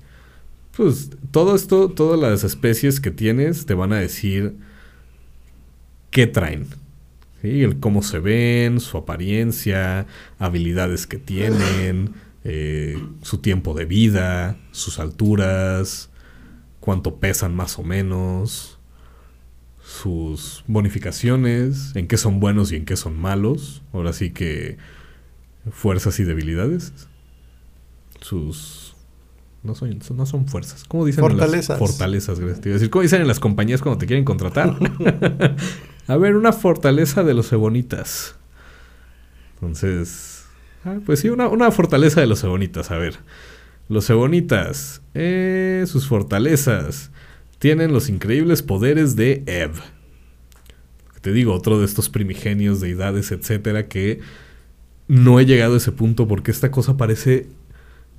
[0.75, 4.55] pues todo esto, todas las especies que tienes te van a decir
[6.09, 6.67] qué traen.
[7.43, 10.07] El cómo se ven, su apariencia,
[10.39, 12.13] habilidades que tienen,
[12.43, 16.09] eh, su tiempo de vida, sus alturas,
[16.83, 18.77] cuánto pesan más o menos,
[19.81, 23.81] sus bonificaciones, en qué son buenos y en qué son malos.
[23.93, 24.75] Ahora sí que
[25.71, 26.91] fuerzas y debilidades.
[28.19, 28.95] Sus...
[29.63, 30.83] No son, no son fuerzas.
[30.85, 31.23] ¿Cómo dicen?
[31.23, 31.79] en las- Fortalezas.
[31.79, 32.59] fortalezas, gracias.
[32.59, 34.75] Te iba a decir, ¿Cómo dicen en las compañías cuando te quieren contratar?
[36.07, 38.35] a ver, una fortaleza de los ebonitas.
[39.55, 40.43] Entonces...
[40.83, 42.91] ah, pues sí, una, una fortaleza de los ebonitas.
[42.91, 43.15] A ver.
[43.89, 45.01] Los ebonitas.
[45.13, 47.11] eh, sus fortalezas.
[47.59, 49.71] Tienen los increíbles poderes de Ev.
[51.21, 54.19] Te digo, otro de estos primigenios, deidades, etcétera, que
[55.07, 57.47] no he llegado a ese punto porque esta cosa parece.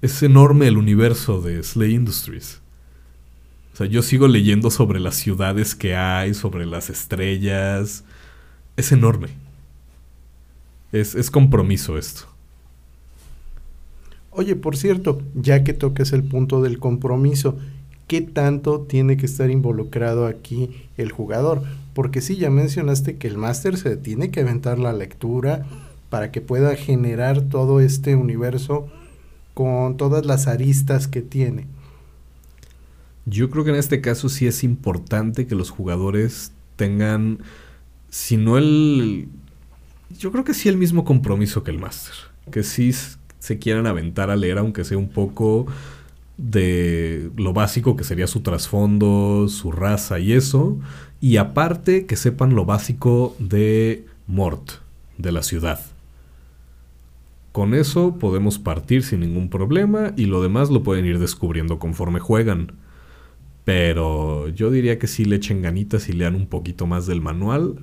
[0.03, 2.61] Es enorme el universo de Slay Industries.
[3.73, 8.05] O sea, yo sigo leyendo sobre las ciudades que hay, sobre las estrellas.
[8.77, 9.29] Es enorme.
[10.93, 12.34] Es, es compromiso esto.
[14.37, 17.57] Oye, por cierto, ya que tocas el punto del compromiso,
[18.09, 21.62] ¿qué tanto tiene que estar involucrado aquí el jugador?
[21.95, 25.64] Porque sí, ya mencionaste que el máster se tiene que aventar la lectura
[26.11, 28.89] para que pueda generar todo este universo
[29.55, 31.66] con todas las aristas que tiene.
[33.26, 37.39] Yo creo que en este caso sí es importante que los jugadores tengan,
[38.11, 39.28] si no el...
[40.18, 42.14] Yo creo que sí el mismo compromiso que el máster.
[42.51, 42.93] Que sí
[43.45, 45.66] se quieran aventar a leer, aunque sea un poco
[46.38, 50.78] de lo básico que sería su trasfondo, su raza y eso.
[51.20, 54.70] Y aparte que sepan lo básico de Mort,
[55.18, 55.78] de la ciudad.
[57.53, 62.20] Con eso podemos partir sin ningún problema y lo demás lo pueden ir descubriendo conforme
[62.20, 62.72] juegan.
[63.66, 67.74] Pero yo diría que sí le echen ganitas y lean un poquito más del manual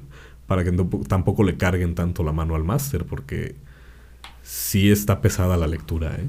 [0.48, 0.72] para que
[1.08, 3.54] tampoco le carguen tanto la mano al máster porque
[4.44, 6.28] sí está pesada la lectura, ¿eh?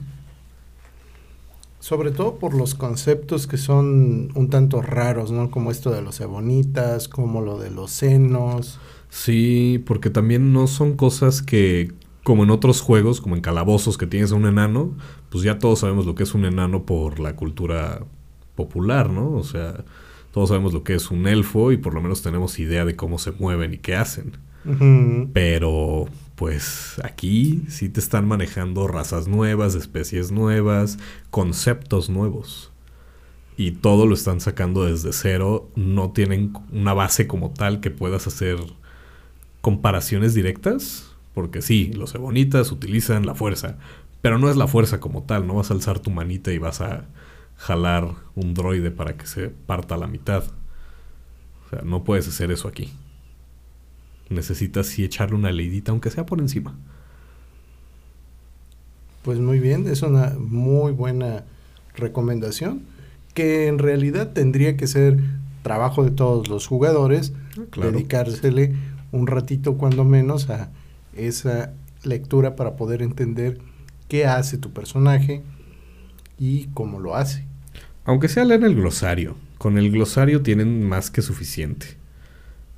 [1.78, 5.50] Sobre todo por los conceptos que son un tanto raros, ¿no?
[5.50, 8.78] Como esto de los ebonitas, como lo de los senos.
[9.08, 11.92] Sí, porque también no son cosas que,
[12.22, 14.92] como en otros juegos, como en calabozos que tienes a un enano,
[15.28, 18.04] pues ya todos sabemos lo que es un enano por la cultura
[18.54, 19.32] popular, ¿no?
[19.32, 19.84] O sea,
[20.30, 23.18] todos sabemos lo que es un elfo y por lo menos tenemos idea de cómo
[23.18, 24.36] se mueven y qué hacen.
[25.32, 26.06] Pero,
[26.42, 30.98] pues aquí sí te están manejando razas nuevas, especies nuevas,
[31.30, 32.72] conceptos nuevos.
[33.56, 35.70] Y todo lo están sacando desde cero.
[35.76, 38.58] No tienen una base como tal que puedas hacer
[39.60, 41.14] comparaciones directas.
[41.32, 43.78] Porque sí, los ebonitas utilizan la fuerza.
[44.20, 45.46] Pero no es la fuerza como tal.
[45.46, 47.06] No vas a alzar tu manita y vas a
[47.56, 50.42] jalar un droide para que se parta a la mitad.
[51.66, 52.92] O sea, no puedes hacer eso aquí
[54.32, 56.76] necesitas sí echarle una leidita, aunque sea por encima.
[59.22, 61.44] Pues muy bien, es una muy buena
[61.94, 62.82] recomendación
[63.34, 65.18] que en realidad tendría que ser
[65.62, 67.32] trabajo de todos los jugadores,
[67.70, 67.92] claro.
[67.92, 68.74] dedicársele
[69.12, 70.70] un ratito cuando menos a
[71.14, 71.72] esa
[72.02, 73.58] lectura para poder entender
[74.08, 75.42] qué hace tu personaje
[76.38, 77.46] y cómo lo hace.
[78.04, 79.36] Aunque sea leer el glosario.
[79.58, 81.86] Con el glosario tienen más que suficiente.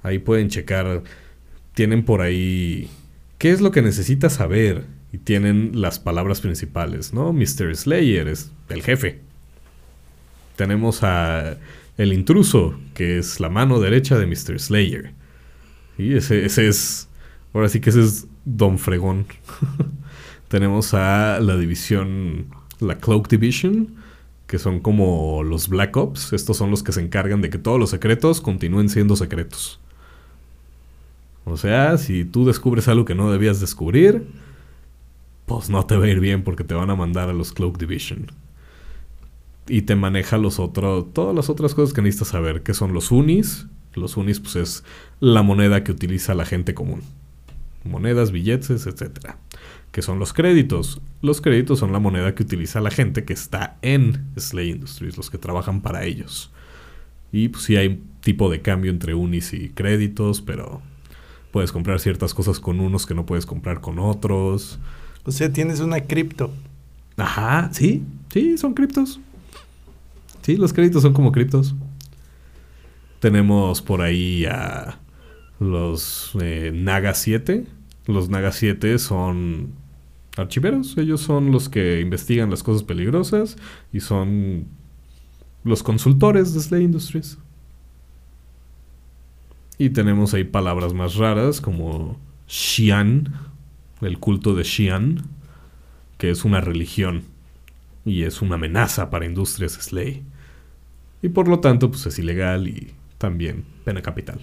[0.02, 1.02] Ahí pueden checar.
[1.74, 2.88] Tienen por ahí.
[3.38, 4.84] ¿Qué es lo que necesitas saber?
[5.12, 7.32] Y tienen las palabras principales, ¿no?
[7.32, 7.74] Mr.
[7.76, 9.20] Slayer es el jefe.
[10.56, 11.58] Tenemos a
[11.96, 14.58] el intruso, que es la mano derecha de Mr.
[14.58, 15.12] Slayer.
[15.98, 17.08] Y ese, ese es.
[17.52, 19.26] Ahora sí que ese es Don Fregón.
[20.48, 22.46] Tenemos a la división.
[22.80, 24.04] La Cloak Division
[24.46, 26.32] que son como los Black Ops.
[26.32, 29.80] Estos son los que se encargan de que todos los secretos continúen siendo secretos.
[31.44, 34.26] O sea, si tú descubres algo que no debías descubrir,
[35.46, 37.78] pues no te va a ir bien porque te van a mandar a los Cloak
[37.78, 38.26] Division.
[39.68, 43.10] Y te maneja los otros, todas las otras cosas que necesitas saber, que son los
[43.10, 43.66] unis.
[43.94, 44.84] Los unis, pues es
[45.20, 47.02] la moneda que utiliza la gente común.
[47.84, 49.38] Monedas, billetes, etcétera
[49.94, 51.00] que son los créditos.
[51.22, 55.30] Los créditos son la moneda que utiliza la gente que está en Slay Industries, los
[55.30, 56.50] que trabajan para ellos.
[57.30, 60.82] Y pues sí hay tipo de cambio entre unis y créditos, pero
[61.54, 64.80] puedes comprar ciertas cosas con unos que no puedes comprar con otros.
[65.24, 66.50] O sea, tienes una cripto.
[67.16, 68.02] Ajá, sí,
[68.32, 69.20] sí, son criptos.
[70.42, 71.76] Sí, los créditos son como criptos.
[73.20, 74.98] Tenemos por ahí a
[75.60, 77.64] los eh, Naga 7.
[78.06, 79.74] Los Naga 7 son
[80.36, 80.98] archiveros.
[80.98, 83.56] Ellos son los que investigan las cosas peligrosas
[83.92, 84.66] y son
[85.62, 87.38] los consultores de Slay Industries.
[89.78, 93.32] Y tenemos ahí palabras más raras como Xian,
[94.00, 95.22] el culto de Xian,
[96.18, 97.24] que es una religión
[98.04, 100.22] y es una amenaza para Industrias Slay.
[101.22, 104.40] Y por lo tanto, pues es ilegal y también pena capital.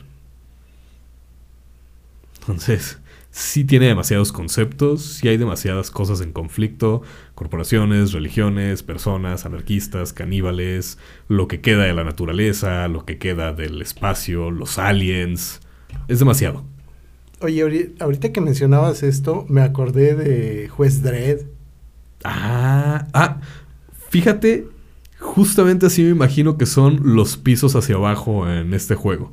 [2.40, 3.00] Entonces,
[3.32, 7.02] sí tiene demasiados conceptos, sí hay demasiadas cosas en conflicto,
[7.36, 13.82] corporaciones, religiones, personas, anarquistas, caníbales, lo que queda de la naturaleza, lo que queda del
[13.82, 15.62] espacio, los aliens.
[16.08, 16.64] Es demasiado.
[17.40, 21.48] Oye, ahori- ahorita que mencionabas esto, me acordé de Juez Dredd.
[22.24, 23.42] Ah, ah,
[24.10, 24.68] fíjate,
[25.20, 29.32] justamente así me imagino que son los pisos hacia abajo en este juego.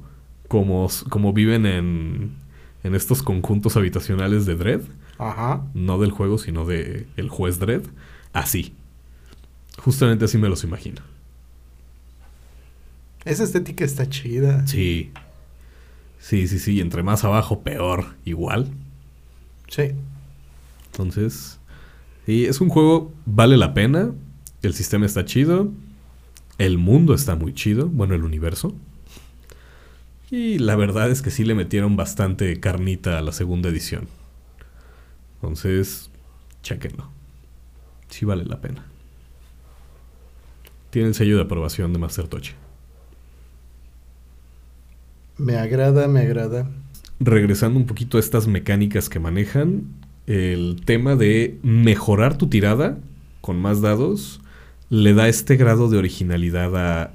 [0.49, 2.36] Como, como viven en,
[2.84, 4.82] en estos conjuntos habitacionales de Dread.
[5.18, 5.64] Ajá.
[5.74, 7.86] No del juego, sino de el juez Dredd.
[8.32, 8.74] Así.
[9.78, 11.02] Justamente así me los imagino.
[13.24, 14.66] Esa estética está chida.
[14.66, 15.10] Sí.
[16.20, 16.80] Sí, sí, sí.
[16.80, 18.14] Entre más abajo, peor.
[18.24, 18.70] Igual.
[19.68, 19.92] Sí.
[20.86, 21.58] Entonces.
[22.26, 24.12] Y es un juego, vale la pena.
[24.62, 25.70] El sistema está chido.
[26.58, 27.88] El mundo está muy chido.
[27.88, 28.74] Bueno, el universo.
[30.30, 34.08] Y la verdad es que sí le metieron bastante carnita a la segunda edición.
[35.36, 36.10] Entonces,
[36.62, 37.10] chequenlo.
[38.08, 38.84] Sí vale la pena.
[40.90, 42.54] Tiene el sello de aprobación de Master Toche.
[45.36, 46.68] Me agrada, me agrada.
[47.20, 49.84] Regresando un poquito a estas mecánicas que manejan,
[50.26, 52.98] el tema de mejorar tu tirada
[53.40, 54.40] con más dados
[54.90, 57.12] le da este grado de originalidad a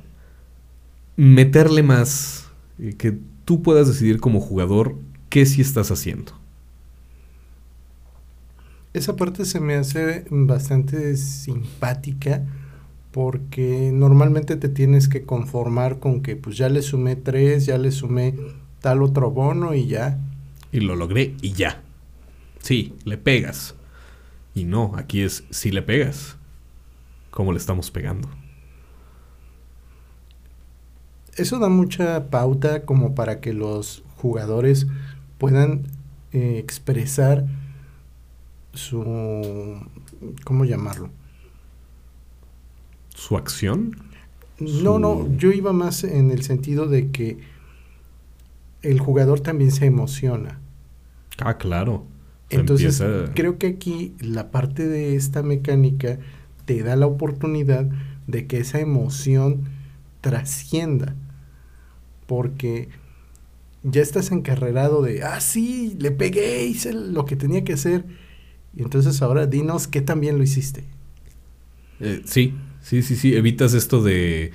[1.15, 2.42] meterle más,
[2.79, 4.95] eh, que tú puedas decidir como jugador
[5.29, 6.33] qué sí estás haciendo.
[8.93, 12.45] Esa parte se me hace bastante simpática
[13.11, 17.91] porque normalmente te tienes que conformar con que pues ya le sumé tres, ya le
[17.91, 18.35] sumé
[18.81, 20.19] tal otro bono y ya.
[20.71, 21.81] Y lo logré y ya.
[22.59, 23.75] Sí, le pegas.
[24.55, 26.37] Y no, aquí es si le pegas.
[27.31, 28.29] ¿Cómo le estamos pegando?
[31.37, 34.87] Eso da mucha pauta como para que los jugadores
[35.37, 35.83] puedan
[36.31, 37.45] eh, expresar
[38.73, 39.79] su...
[40.43, 41.09] ¿Cómo llamarlo?
[43.15, 43.95] ¿Su acción?
[44.59, 47.39] No, no, yo iba más en el sentido de que
[48.81, 50.59] el jugador también se emociona.
[51.39, 52.05] Ah, claro.
[52.49, 56.19] Se Entonces, empieza- creo que aquí la parte de esta mecánica
[56.65, 57.87] te da la oportunidad
[58.27, 59.63] de que esa emoción
[60.21, 61.15] trascienda.
[62.33, 62.89] Porque
[63.83, 68.05] ya estás encarrerado de, ah, sí, le pegué, hice lo que tenía que hacer.
[68.75, 70.83] Y entonces ahora dinos qué también lo hiciste.
[71.99, 73.35] Eh, sí, sí, sí, sí.
[73.35, 74.51] Evitas esto de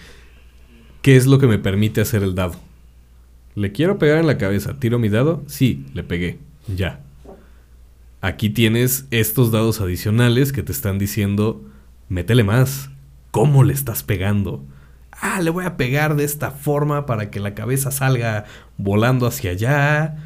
[1.03, 2.57] qué es lo que me permite hacer el dado.
[3.55, 4.81] ¿Le quiero pegar en la cabeza?
[4.81, 5.45] ¿Tiro mi dado?
[5.47, 6.39] Sí, le pegué.
[6.76, 7.05] Ya.
[8.20, 11.64] Aquí tienes estos dados adicionales que te están diciendo,
[12.09, 12.91] métele más.
[13.31, 14.64] ¿Cómo le estás pegando?
[15.21, 18.45] Ah, le voy a pegar de esta forma para que la cabeza salga
[18.77, 20.16] volando hacia allá.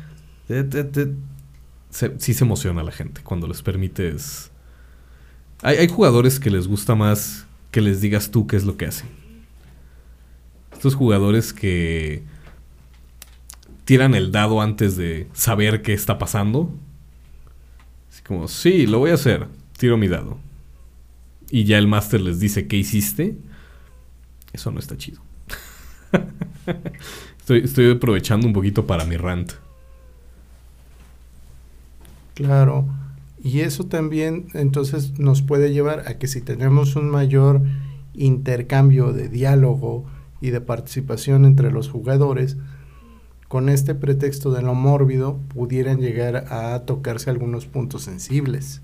[1.90, 4.50] Se- sí se emociona la gente cuando les permites
[5.62, 8.86] hay, hay jugadores que les gusta más que les digas tú qué es lo que
[8.86, 9.08] hacen.
[10.72, 12.22] Estos jugadores que
[13.84, 16.74] tiran el dado antes de saber qué está pasando.
[18.10, 19.46] Así como, sí, lo voy a hacer.
[19.78, 20.38] Tiro mi dado.
[21.50, 23.36] Y ya el máster les dice qué hiciste.
[24.52, 25.20] Eso no está chido.
[27.38, 29.52] estoy, estoy aprovechando un poquito para mi rant.
[32.34, 32.86] Claro.
[33.42, 37.60] Y eso también entonces nos puede llevar a que si tenemos un mayor
[38.14, 40.04] intercambio de diálogo
[40.40, 42.56] y de participación entre los jugadores,
[43.48, 48.80] con este pretexto de lo mórbido pudieran llegar a tocarse algunos puntos sensibles.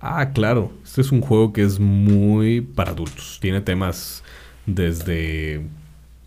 [0.00, 0.72] Ah, claro.
[0.84, 3.38] Este es un juego que es muy para adultos.
[3.40, 4.24] Tiene temas
[4.66, 5.66] desde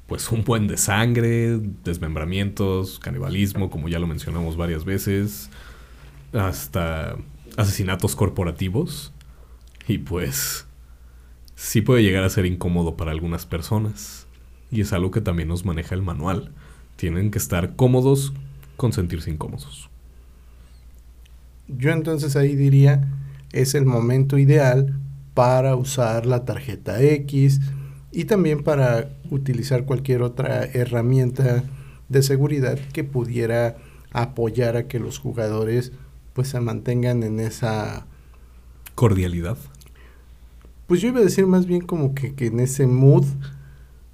[0.07, 5.49] pues un buen de sangre, desmembramientos, canibalismo, como ya lo mencionamos varias veces,
[6.33, 7.15] hasta
[7.57, 9.13] asesinatos corporativos.
[9.87, 10.67] Y pues
[11.55, 14.27] sí puede llegar a ser incómodo para algunas personas.
[14.71, 16.51] Y es algo que también nos maneja el manual.
[16.97, 18.33] Tienen que estar cómodos
[18.77, 19.89] con sentirse incómodos.
[21.67, 23.11] Yo entonces ahí diría,
[23.51, 24.99] es el momento ideal
[25.33, 27.59] para usar la tarjeta X
[28.15, 31.65] y también para utilizar cualquier otra herramienta
[32.07, 33.75] de seguridad que pudiera
[34.13, 35.91] apoyar a que los jugadores
[36.33, 38.07] pues se mantengan en esa
[38.95, 39.57] Cordialidad.
[40.87, 43.25] pues yo iba a decir más bien como que, que en ese mood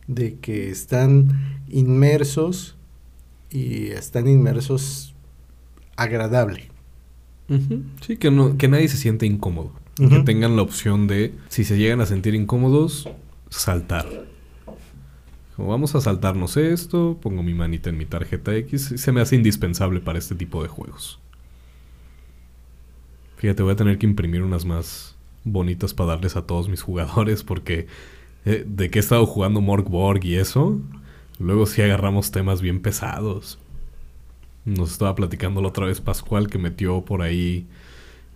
[0.08, 2.76] de que están inmersos
[3.52, 5.14] y están inmersos
[5.96, 6.70] agradable.
[8.00, 9.74] Sí, que, no, que nadie se siente incómodo.
[10.00, 13.10] Y Que tengan la opción de, si se llegan a sentir incómodos,
[13.52, 14.08] saltar.
[15.58, 19.36] Vamos a saltarnos esto, pongo mi manita en mi tarjeta X, y se me hace
[19.36, 21.20] indispensable para este tipo de juegos.
[23.38, 27.44] Fíjate, voy a tener que imprimir unas más bonitas para darles a todos mis jugadores
[27.44, 27.88] porque
[28.46, 30.80] eh, de que he estado jugando Morgborg y eso,
[31.38, 33.60] luego sí agarramos temas bien pesados.
[34.64, 37.68] Nos estaba platicando la otra vez Pascual que metió por ahí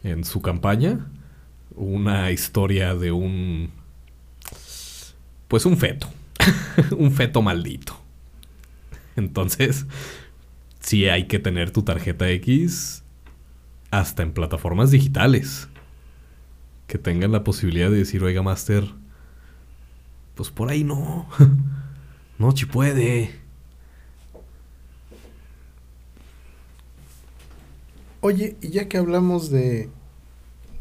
[0.04, 1.08] en su campaña
[1.76, 3.72] una historia de un
[5.48, 6.08] pues un feto,
[6.98, 8.00] un feto maldito.
[9.16, 9.86] Entonces,
[10.80, 13.04] sí hay que tener tu tarjeta X
[13.92, 15.68] hasta en plataformas digitales.
[16.88, 18.86] Que tengan la posibilidad de decir, oiga, Master,
[20.36, 21.28] pues por ahí no.
[22.40, 23.32] no, si puede.
[28.22, 29.90] Oye, y ya que hablamos de,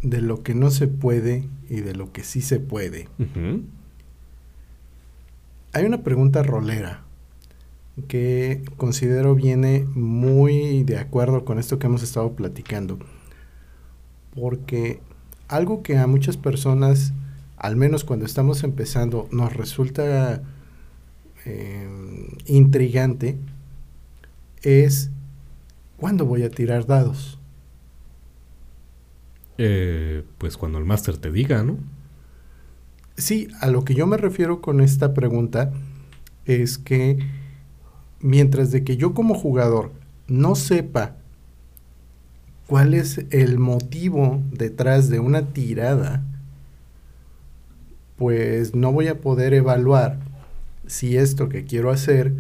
[0.02, 3.08] de lo que no se puede y de lo que sí se puede.
[5.74, 7.02] Hay una pregunta rolera
[8.06, 12.98] que considero viene muy de acuerdo con esto que hemos estado platicando.
[14.36, 15.00] Porque
[15.48, 17.12] algo que a muchas personas,
[17.56, 20.42] al menos cuando estamos empezando, nos resulta
[21.44, 21.88] eh,
[22.46, 23.36] intrigante,
[24.62, 25.10] es
[25.96, 27.40] ¿cuándo voy a tirar dados?
[29.58, 31.78] Eh, pues cuando el Master te diga, ¿no?
[33.16, 35.72] Sí, a lo que yo me refiero con esta pregunta
[36.44, 37.18] es que
[38.20, 39.92] mientras de que yo como jugador
[40.26, 41.16] no sepa
[42.66, 46.24] cuál es el motivo detrás de una tirada,
[48.16, 50.18] pues no voy a poder evaluar
[50.86, 52.34] si esto que quiero hacer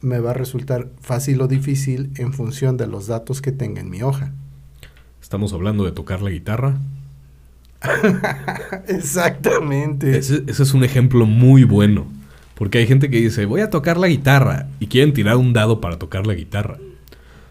[0.00, 3.90] me va a resultar fácil o difícil en función de los datos que tenga en
[3.90, 4.32] mi hoja.
[5.20, 6.78] Estamos hablando de tocar la guitarra.
[8.88, 10.18] Exactamente.
[10.18, 12.06] Ese, es un ejemplo muy bueno.
[12.54, 14.68] Porque hay gente que dice, voy a tocar la guitarra.
[14.80, 16.78] Y quieren tirar un dado para tocar la guitarra.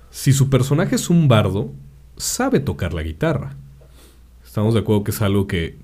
[0.09, 1.71] Si su personaje es un bardo,
[2.17, 3.55] sabe tocar la guitarra.
[4.45, 5.77] Estamos de acuerdo que es algo que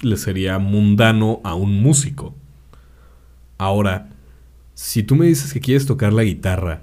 [0.00, 2.34] le sería mundano a un músico.
[3.58, 4.08] Ahora,
[4.74, 6.82] si tú me dices que quieres tocar la guitarra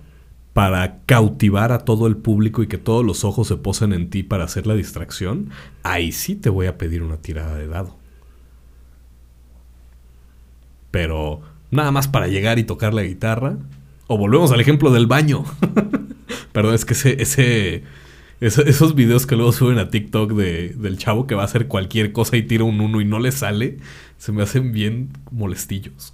[0.59, 4.23] para cautivar a todo el público y que todos los ojos se posen en ti
[4.23, 5.51] para hacer la distracción,
[5.83, 7.95] ahí sí te voy a pedir una tirada de dado.
[10.91, 11.39] Pero
[11.71, 13.55] nada más para llegar y tocar la guitarra.
[14.07, 15.45] O volvemos al ejemplo del baño.
[16.51, 17.83] Perdón, es que ese,
[18.41, 22.11] esos videos que luego suben a TikTok de, del chavo que va a hacer cualquier
[22.11, 23.77] cosa y tira un uno y no le sale,
[24.17, 26.13] se me hacen bien molestillos.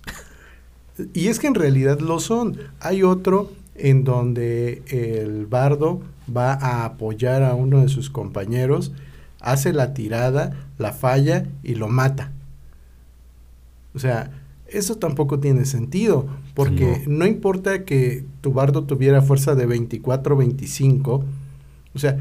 [1.15, 2.59] Y es que en realidad lo son.
[2.79, 6.01] Hay otro en donde el bardo
[6.35, 8.93] va a apoyar a uno de sus compañeros,
[9.41, 12.31] hace la tirada, la falla y lo mata.
[13.93, 14.31] O sea,
[14.67, 21.23] eso tampoco tiene sentido, porque no, importa que tu bardo tuviera fuerza de 24 25,
[21.93, 22.17] o sea,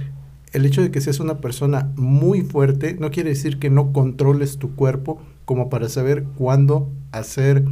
[0.52, 4.58] el hecho de que seas una persona muy fuerte no quiere decir que no controles
[4.58, 7.64] tu cuerpo como para saber cuándo hacer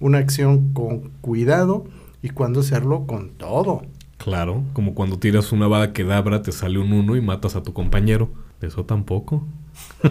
[0.00, 1.84] una acción con cuidado
[2.22, 3.82] y cuándo hacerlo con todo.
[4.18, 7.72] Claro, como cuando tiras una bada quedabra, te sale un uno y matas a tu
[7.72, 8.30] compañero.
[8.60, 9.46] Eso tampoco.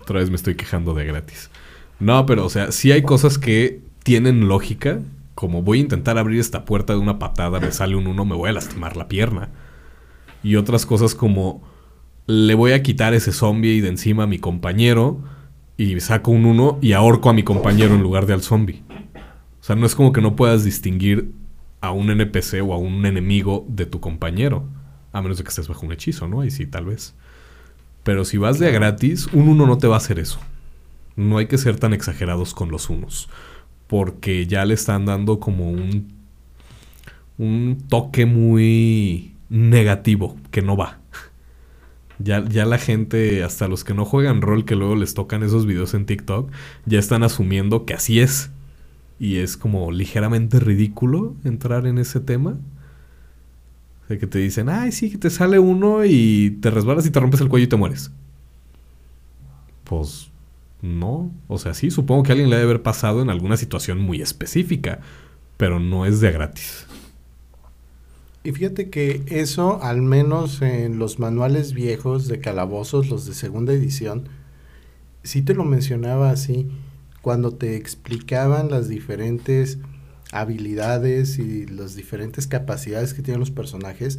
[0.00, 1.50] Otra vez me estoy quejando de gratis.
[2.00, 5.00] No, pero o sea, sí hay cosas que tienen lógica.
[5.34, 8.34] Como voy a intentar abrir esta puerta de una patada, me sale un uno, me
[8.34, 9.50] voy a lastimar la pierna.
[10.42, 11.62] Y otras cosas como
[12.26, 15.18] le voy a quitar ese zombie de encima a mi compañero
[15.76, 18.82] y saco un uno y ahorco a mi compañero en lugar de al zombie.
[19.68, 21.30] O sea, no es como que no puedas distinguir
[21.82, 24.64] a un NPC o a un enemigo de tu compañero.
[25.12, 26.40] A menos de que estés bajo un hechizo, ¿no?
[26.40, 27.14] Ahí sí, tal vez.
[28.02, 30.40] Pero si vas de a gratis, un uno no te va a hacer eso.
[31.16, 33.28] No hay que ser tan exagerados con los unos.
[33.88, 36.14] Porque ya le están dando como un.
[37.36, 40.98] un toque muy negativo que no va.
[42.18, 45.66] Ya, ya la gente, hasta los que no juegan rol, que luego les tocan esos
[45.66, 46.50] videos en TikTok,
[46.86, 48.50] ya están asumiendo que así es.
[49.18, 52.58] Y es como ligeramente ridículo entrar en ese tema.
[54.04, 57.10] O sea, que te dicen, ay, sí, que te sale uno y te resbalas y
[57.10, 58.10] te rompes el cuello y te mueres.
[59.84, 60.30] Pues
[60.80, 61.30] no.
[61.48, 64.22] O sea, sí, supongo que a alguien le debe haber pasado en alguna situación muy
[64.22, 65.00] específica.
[65.56, 66.86] Pero no es de gratis.
[68.44, 73.72] Y fíjate que eso, al menos en los manuales viejos de calabozos, los de segunda
[73.72, 74.28] edición,
[75.22, 76.68] sí te lo mencionaba así,
[77.22, 79.78] cuando te explicaban las diferentes
[80.32, 84.18] habilidades y las diferentes capacidades que tienen los personajes,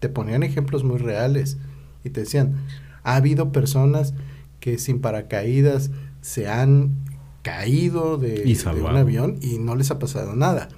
[0.00, 1.56] te ponían ejemplos muy reales
[2.04, 2.56] y te decían,
[3.02, 4.14] ha habido personas
[4.60, 6.96] que sin paracaídas se han
[7.42, 10.68] caído de, un avión y no les ha pasado nada.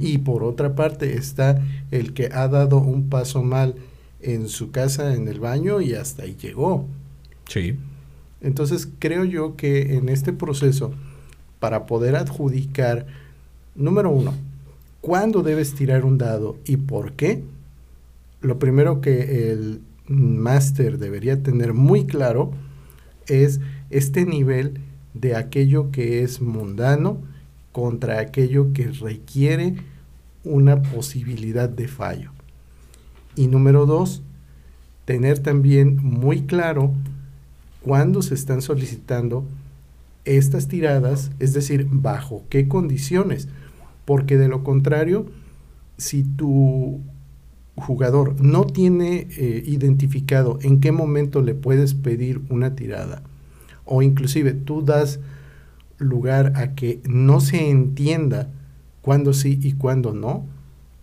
[0.00, 3.76] Y por otra parte está el que ha dado un paso mal
[4.20, 6.88] en su casa, en el baño, y hasta ahí llegó.
[7.48, 7.76] Sí.
[8.40, 10.92] Entonces creo yo que en este proceso,
[11.58, 13.06] para poder adjudicar,
[13.74, 14.34] número uno,
[15.00, 17.42] cuándo debes tirar un dado y por qué,
[18.40, 22.52] lo primero que el máster debería tener muy claro
[23.26, 24.80] es este nivel
[25.14, 27.18] de aquello que es mundano
[27.72, 29.76] contra aquello que requiere
[30.44, 32.30] una posibilidad de fallo.
[33.34, 34.22] Y número dos,
[35.04, 36.92] tener también muy claro
[37.82, 39.44] cuándo se están solicitando
[40.26, 43.48] estas tiradas, es decir, bajo qué condiciones,
[44.04, 45.26] porque de lo contrario,
[45.96, 47.00] si tu
[47.76, 53.22] jugador no tiene eh, identificado en qué momento le puedes pedir una tirada,
[53.84, 55.20] o inclusive tú das
[55.98, 58.50] lugar a que no se entienda
[59.00, 60.44] cuándo sí y cuándo no,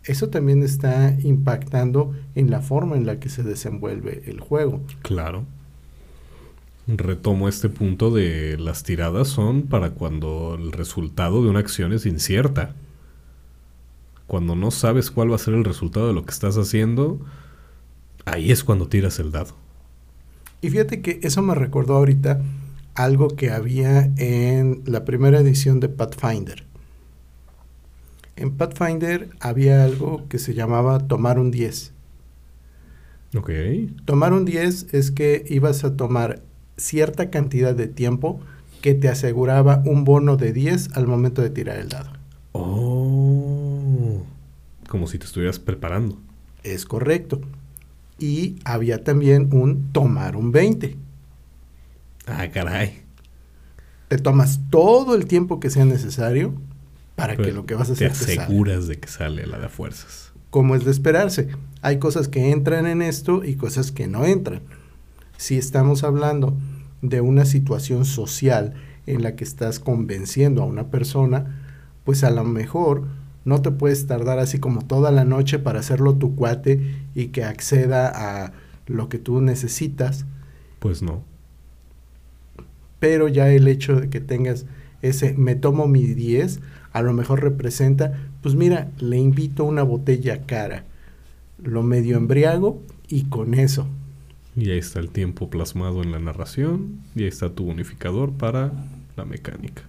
[0.04, 4.82] eso también está impactando en la forma en la que se desenvuelve el juego.
[5.02, 5.46] Claro.
[6.86, 12.06] Retomo este punto de las tiradas son para cuando el resultado de una acción es
[12.06, 12.76] incierta.
[14.28, 17.22] Cuando no sabes cuál va a ser el resultado de lo que estás haciendo,
[18.26, 19.56] ahí es cuando tiras el dado.
[20.62, 22.42] Y fíjate que eso me recordó ahorita
[22.96, 26.64] algo que había en la primera edición de Pathfinder.
[28.36, 31.94] En Pathfinder había algo que se llamaba tomar un 10.
[33.38, 33.50] Ok.
[34.06, 36.42] Tomar un 10 es que ibas a tomar
[36.78, 38.40] cierta cantidad de tiempo
[38.82, 42.12] que te aseguraba un bono de 10 al momento de tirar el dado.
[42.52, 44.24] Oh.
[44.88, 46.20] Como si te estuvieras preparando.
[46.64, 47.42] Es correcto.
[48.20, 50.98] Y había también un tomar un 20.
[52.28, 53.02] Ah, caray.
[54.08, 56.54] Te tomas todo el tiempo que sea necesario
[57.16, 59.60] para que Pero lo que vas a te hacer te aseguras de que sale la
[59.60, 60.32] de fuerzas.
[60.50, 61.48] como es de esperarse.
[61.82, 64.62] Hay cosas que entran en esto y cosas que no entran.
[65.44, 66.56] Si estamos hablando
[67.02, 68.76] de una situación social
[69.08, 71.66] en la que estás convenciendo a una persona,
[72.06, 73.04] pues a lo mejor
[73.44, 77.44] no te puedes tardar así como toda la noche para hacerlo tu cuate y que
[77.44, 78.08] acceda
[78.46, 78.54] a
[78.88, 80.26] lo que tú necesitas,
[80.80, 81.24] Pues no.
[83.00, 84.66] pero ya el hecho de que tengas
[85.02, 86.62] ese me tomo mi 10,
[86.94, 90.86] a lo mejor representa, pues mira, le invito una botella cara,
[91.62, 93.90] lo medio embriago y con eso.
[94.56, 97.00] Y ahí está el tiempo plasmado en la narración.
[97.16, 98.72] Y ahí está tu bonificador para
[99.16, 99.84] la mecánica.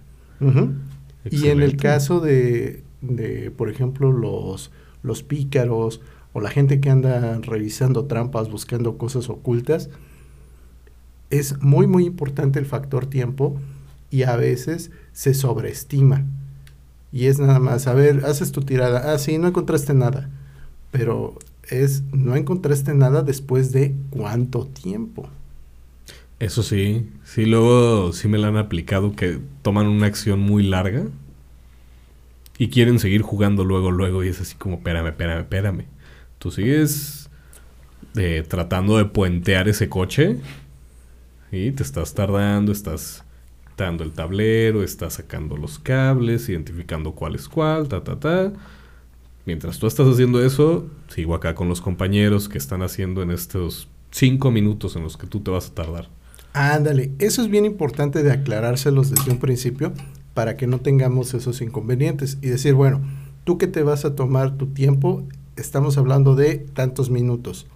[1.29, 4.71] Y en el caso de, de, por ejemplo, los,
[5.03, 6.01] los pícaros
[6.33, 9.89] o la gente que anda revisando trampas, buscando cosas ocultas,
[11.29, 13.57] es muy, muy importante el factor tiempo
[14.11, 16.25] y a veces se sobreestima.
[17.11, 20.29] Y es nada más, a ver, haces tu tirada, ah, sí, no encontraste nada,
[20.91, 21.39] pero
[21.69, 25.29] es, no encontraste nada después de cuánto tiempo.
[26.39, 31.05] Eso sí, sí, luego sí me la han aplicado que toman una acción muy larga
[32.57, 35.85] y quieren seguir jugando luego, luego, y es así como, espérame, espérame, espérame.
[36.39, 37.29] Tú sigues
[38.15, 40.37] eh, tratando de puentear ese coche
[41.51, 43.23] y te estás tardando, estás
[43.77, 48.53] dando el tablero, estás sacando los cables, identificando cuál es cuál, ta, ta, ta.
[49.45, 53.87] Mientras tú estás haciendo eso, sigo acá con los compañeros que están haciendo en estos
[54.11, 56.09] cinco minutos en los que tú te vas a tardar.
[56.53, 59.93] Ándale, eso es bien importante de aclarárselos desde un principio
[60.33, 63.01] para que no tengamos esos inconvenientes y decir, bueno,
[63.43, 65.23] tú que te vas a tomar tu tiempo,
[65.57, 67.67] estamos hablando de tantos minutos.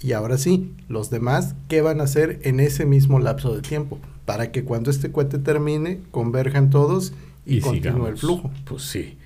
[0.00, 3.98] Y ahora sí, los demás, ¿qué van a hacer en ese mismo lapso de tiempo?
[4.26, 7.12] Para que cuando este cuete termine, converjan todos
[7.46, 8.50] y, continúe el flujo.
[8.64, 9.16] Pues sí.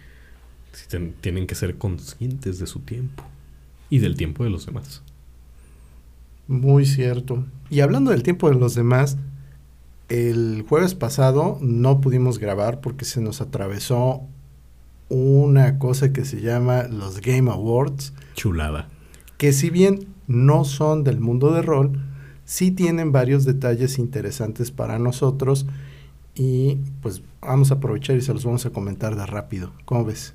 [1.21, 3.25] Tienen que ser conscientes de su tiempo
[3.91, 5.03] y del tiempo de los demás.
[6.47, 7.45] Muy cierto.
[7.71, 9.17] Y hablando del tiempo de los demás,
[10.09, 14.23] el jueves pasado no pudimos grabar porque se nos atravesó
[15.11, 18.89] una cosa que se llama los Game Awards, Chulada.
[19.37, 22.01] que si bien no son del mundo de rol,
[22.45, 25.67] sí tienen varios detalles interesantes para nosotros
[26.35, 29.73] y pues vamos a aprovechar y se los vamos a comentar de rápido.
[29.85, 30.35] ¿Cómo ves?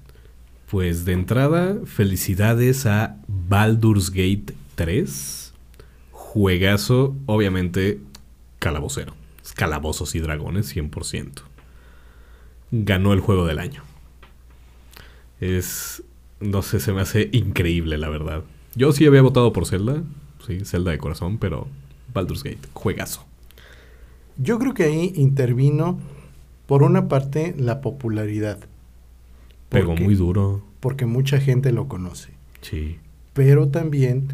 [0.73, 5.53] Pues de entrada, felicidades a Baldur's Gate 3.
[6.09, 7.99] Juegazo, obviamente,
[8.57, 9.13] calabocero.
[9.55, 11.43] Calabozos y dragones, 100%.
[12.71, 13.83] Ganó el juego del año.
[15.39, 16.01] Es.
[16.39, 18.41] No sé, se me hace increíble, la verdad.
[18.73, 20.01] Yo sí había votado por Zelda.
[20.47, 21.67] Sí, Zelda de corazón, pero
[22.15, 23.23] Baldur's Gate, juegazo.
[24.37, 25.99] Yo creo que ahí intervino
[26.65, 28.57] Por una parte, la popularidad.
[29.73, 30.63] Pegó Porque- muy duro.
[30.79, 32.31] Porque mucha gente lo conoce.
[32.61, 32.97] Sí.
[33.33, 34.27] Pero también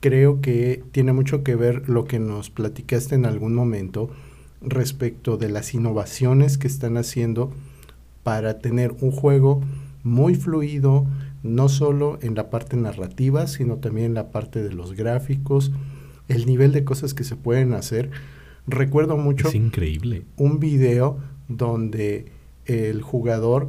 [0.00, 4.10] creo que tiene mucho que ver lo que nos platicaste en algún momento
[4.60, 7.52] respecto de las innovaciones que están haciendo
[8.22, 9.60] para tener un juego
[10.02, 11.06] muy fluido,
[11.42, 15.72] no solo en la parte narrativa, sino también en la parte de los gráficos,
[16.28, 18.10] el nivel de cosas que se pueden hacer.
[18.66, 20.24] Recuerdo mucho Es increíble.
[20.36, 22.26] un video donde
[22.64, 23.68] el jugador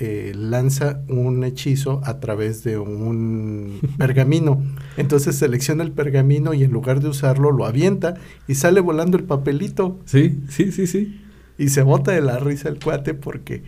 [0.00, 4.62] eh, lanza un hechizo a través de un pergamino.
[4.96, 8.14] Entonces selecciona el pergamino y en lugar de usarlo lo avienta
[8.46, 11.20] y sale volando el papelito Sí, sí, sí, sí.
[11.58, 13.62] y se bota de la risa el cuate porque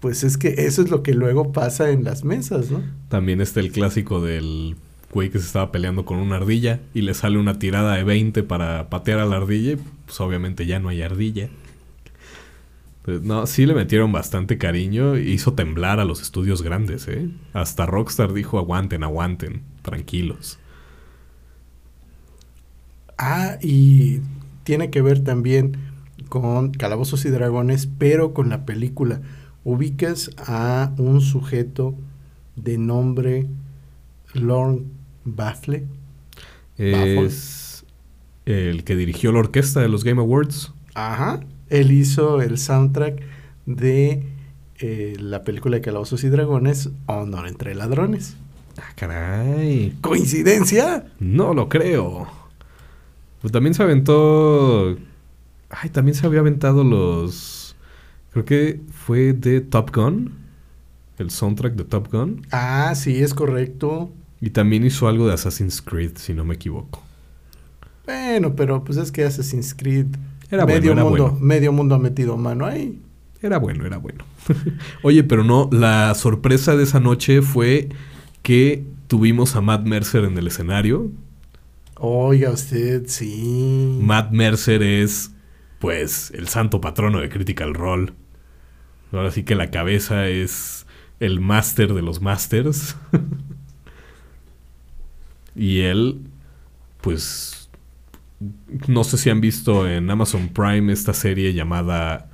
[0.00, 2.82] pues es que eso es lo que luego pasa en las mesas, ¿no?
[3.08, 4.76] También está el clásico del
[5.12, 8.42] güey que se estaba peleando con una ardilla y le sale una tirada de 20
[8.42, 11.48] para patear a la ardilla y pues obviamente ya no hay ardilla.
[13.06, 17.30] Pues, no, sí le metieron bastante cariño hizo temblar a los estudios grandes, ¿eh?
[17.52, 20.58] Hasta Rockstar dijo aguanten, aguanten, tranquilos.
[23.16, 24.22] Ah, y
[24.64, 25.76] tiene que ver también
[26.28, 29.20] con Calabozos y Dragones, pero con la película.
[29.62, 31.94] Ubicas a un sujeto
[32.56, 33.46] de nombre
[34.34, 34.82] Lorne
[35.24, 35.86] Baffle.
[36.76, 37.84] Es
[38.46, 40.72] el que dirigió la orquesta de los Game Awards.
[40.94, 41.40] Ajá.
[41.68, 43.22] Él hizo el soundtrack
[43.66, 44.22] de
[44.78, 48.36] eh, la película de Calabozos y Dragones, Honor entre Ladrones.
[48.78, 49.96] Ah, caray.
[50.00, 51.06] ¿Coincidencia?
[51.18, 52.28] No lo creo.
[53.40, 54.96] Pues también se aventó.
[55.70, 57.74] Ay, también se había aventado los.
[58.32, 60.34] Creo que fue de Top Gun.
[61.18, 62.46] El soundtrack de Top Gun.
[62.50, 64.10] Ah, sí, es correcto.
[64.40, 67.02] Y también hizo algo de Assassin's Creed, si no me equivoco.
[68.04, 70.08] Bueno, pero pues es que Assassin's Creed
[70.50, 71.44] Era medio bueno, era mundo, bueno.
[71.44, 73.00] medio mundo ha metido mano ahí.
[73.42, 74.24] Era bueno, era bueno.
[75.02, 77.88] Oye, pero no, la sorpresa de esa noche fue
[78.42, 81.10] que tuvimos a Matt Mercer en el escenario.
[81.98, 83.98] Oiga usted, sí.
[84.02, 85.32] Matt Mercer es,
[85.78, 88.12] pues, el santo patrono de Critical Role.
[89.12, 90.86] Ahora sí que la cabeza es
[91.20, 92.96] el máster de los masters.
[95.56, 96.20] y él,
[97.00, 97.55] pues,
[98.88, 102.28] no sé si han visto en Amazon Prime esta serie llamada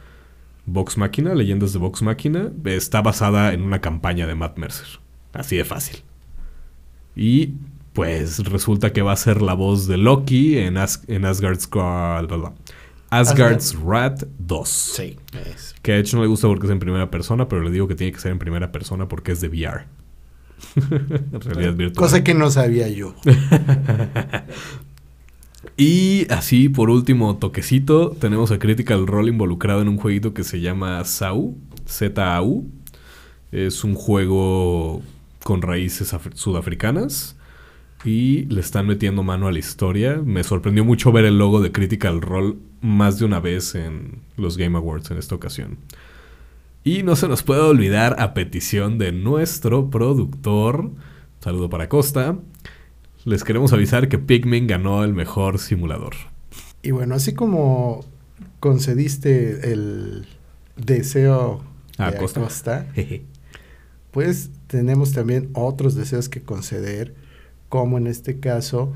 [0.66, 2.50] Vox Machina, Leyendas de Vox Machina.
[2.64, 4.86] Está basada en una campaña de Matt Mercer.
[5.32, 6.02] Así de fácil.
[7.14, 7.54] Y
[7.92, 11.68] pues resulta que va a ser la voz de Loki en, As- en Asgard's.
[13.10, 14.68] Asgard's Wrath 2.
[14.68, 15.16] Sí,
[15.54, 15.74] es.
[15.82, 17.94] Que de hecho no le gusta porque es en primera persona, pero le digo que
[17.94, 19.84] tiene que ser en primera persona porque es de VR.
[20.76, 21.96] en realidad virtual.
[22.08, 23.14] Cosa que no sabía yo.
[25.76, 30.60] Y así, por último, toquecito, tenemos a Critical Role involucrado en un jueguito que se
[30.60, 31.56] llama SAU,
[31.86, 32.68] Z-A-U.
[33.52, 35.02] Es un juego
[35.42, 37.36] con raíces af- sudafricanas
[38.04, 40.20] y le están metiendo mano a la historia.
[40.24, 44.56] Me sorprendió mucho ver el logo de Critical Role más de una vez en los
[44.58, 45.78] Game Awards en esta ocasión.
[46.84, 50.90] Y no se nos puede olvidar, a petición de nuestro productor,
[51.40, 52.38] saludo para Costa,
[53.24, 56.14] les queremos avisar que Pikmin ganó el mejor simulador.
[56.82, 58.04] Y bueno, así como
[58.60, 60.26] concediste el
[60.76, 61.62] deseo
[61.98, 62.40] A de Acosta.
[62.40, 62.86] Acosta,
[64.10, 67.14] pues tenemos también otros deseos que conceder,
[67.68, 68.92] como en este caso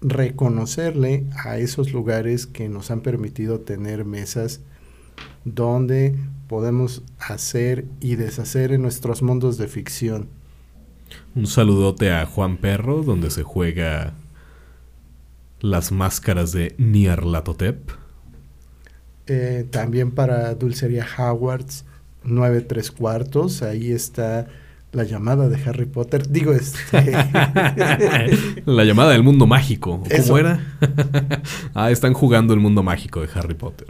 [0.00, 4.60] reconocerle a esos lugares que nos han permitido tener mesas
[5.44, 6.14] donde
[6.46, 10.28] podemos hacer y deshacer en nuestros mundos de ficción.
[11.34, 14.14] Un saludote a Juan Perro, donde se juega
[15.60, 17.90] las máscaras de Nyarlathotep.
[19.26, 21.84] Eh, también para Dulcería Howards
[22.24, 24.48] 9 3 cuartos, ahí está
[24.92, 26.28] la llamada de Harry Potter.
[26.28, 27.12] Digo, este...
[28.64, 30.00] La llamada del mundo mágico.
[30.00, 30.38] ¿Cómo Eso.
[30.38, 30.60] era?
[31.74, 33.88] ah, están jugando el mundo mágico de Harry Potter.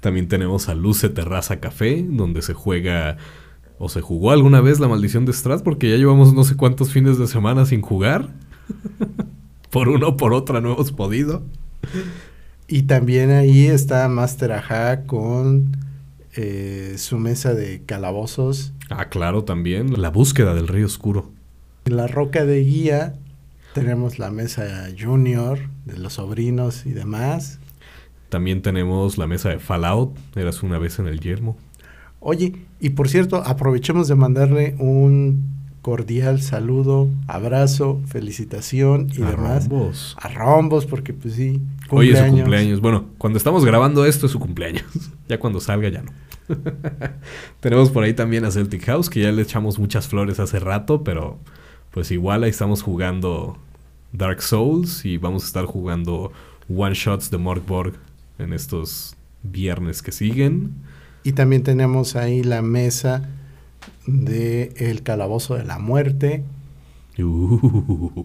[0.00, 3.16] También tenemos a Luce Terraza Café, donde se juega
[3.78, 6.90] o se jugó alguna vez la maldición de Strat, porque ya llevamos no sé cuántos
[6.92, 8.30] fines de semana sin jugar.
[9.70, 11.42] por uno o por otra no hemos podido.
[12.68, 15.76] Y también ahí está Master Aja con
[16.36, 18.72] eh, su mesa de calabozos.
[18.88, 20.00] Ah, claro, también.
[20.00, 21.30] La búsqueda del río oscuro.
[21.84, 23.16] En la roca de guía
[23.74, 27.58] tenemos la mesa junior de los sobrinos y demás.
[28.28, 30.16] También tenemos la mesa de Fallout.
[30.36, 31.56] Eras una vez en el yermo.
[32.26, 35.44] Oye, y por cierto, aprovechemos de mandarle un
[35.82, 39.68] cordial saludo, abrazo, felicitación y A demás.
[39.68, 40.16] rombos.
[40.18, 41.60] A rombos, porque pues sí,
[41.90, 42.80] Hoy es su cumpleaños.
[42.80, 44.84] Bueno, cuando estamos grabando esto es su cumpleaños.
[45.28, 46.12] ya cuando salga ya no.
[47.60, 51.04] Tenemos por ahí también a Celtic House, que ya le echamos muchas flores hace rato,
[51.04, 51.38] pero
[51.90, 53.58] pues igual ahí estamos jugando
[54.14, 56.32] Dark Souls y vamos a estar jugando
[56.74, 57.92] One Shots de Morgborg
[58.38, 60.72] en estos viernes que siguen.
[61.24, 63.28] Y también tenemos ahí la mesa
[64.06, 66.44] de El Calabozo de la Muerte.
[67.18, 68.24] Uh.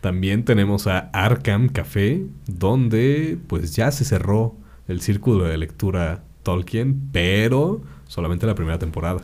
[0.00, 4.54] También tenemos a Arkham Café, donde pues ya se cerró
[4.86, 9.22] el círculo de lectura Tolkien, pero solamente la primera temporada.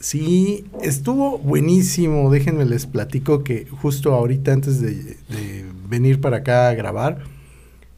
[0.00, 2.30] Sí, estuvo buenísimo.
[2.30, 7.22] Déjenme les platico que justo ahorita antes de, de venir para acá a grabar,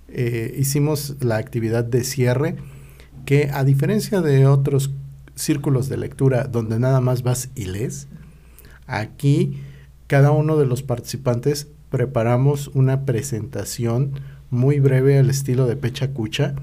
[0.08, 2.56] eh, hicimos la actividad de cierre,
[3.26, 4.90] que a diferencia de otros
[5.34, 8.08] círculos de lectura donde nada más vas y lees,
[8.86, 9.60] aquí
[10.06, 14.12] cada uno de los participantes preparamos una presentación
[14.50, 16.54] muy breve al estilo de Pecha Cucha,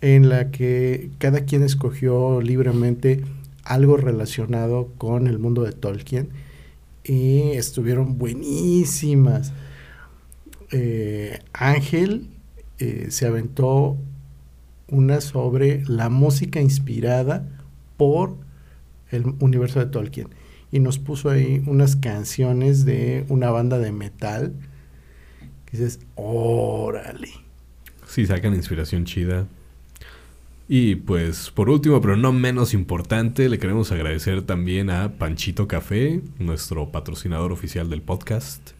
[0.00, 3.24] en la que cada quien escogió libremente
[3.62, 6.30] algo relacionado con el mundo de Tolkien
[7.04, 9.52] y estuvieron buenísimas.
[10.72, 12.28] Eh, Ángel
[12.78, 13.96] eh, se aventó
[14.90, 17.48] una sobre la música inspirada
[17.96, 18.36] por
[19.10, 20.28] el universo de Tolkien
[20.72, 24.54] y nos puso ahí unas canciones de una banda de metal
[25.66, 27.30] que dices, órale.
[28.06, 29.46] Sí, sacan inspiración chida.
[30.68, 36.20] Y pues por último, pero no menos importante, le queremos agradecer también a Panchito Café,
[36.38, 38.70] nuestro patrocinador oficial del podcast.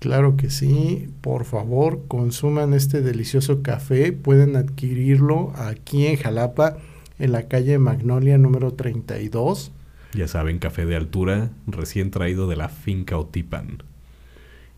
[0.00, 4.12] Claro que sí, por favor, consuman este delicioso café.
[4.12, 6.78] Pueden adquirirlo aquí en Jalapa,
[7.18, 9.72] en la calle Magnolia número 32.
[10.14, 13.82] Ya saben, café de altura, recién traído de la finca Otipan.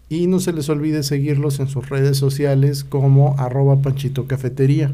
[0.08, 4.92] Y no se les olvide seguirlos en sus redes sociales como arroba panchito cafetería.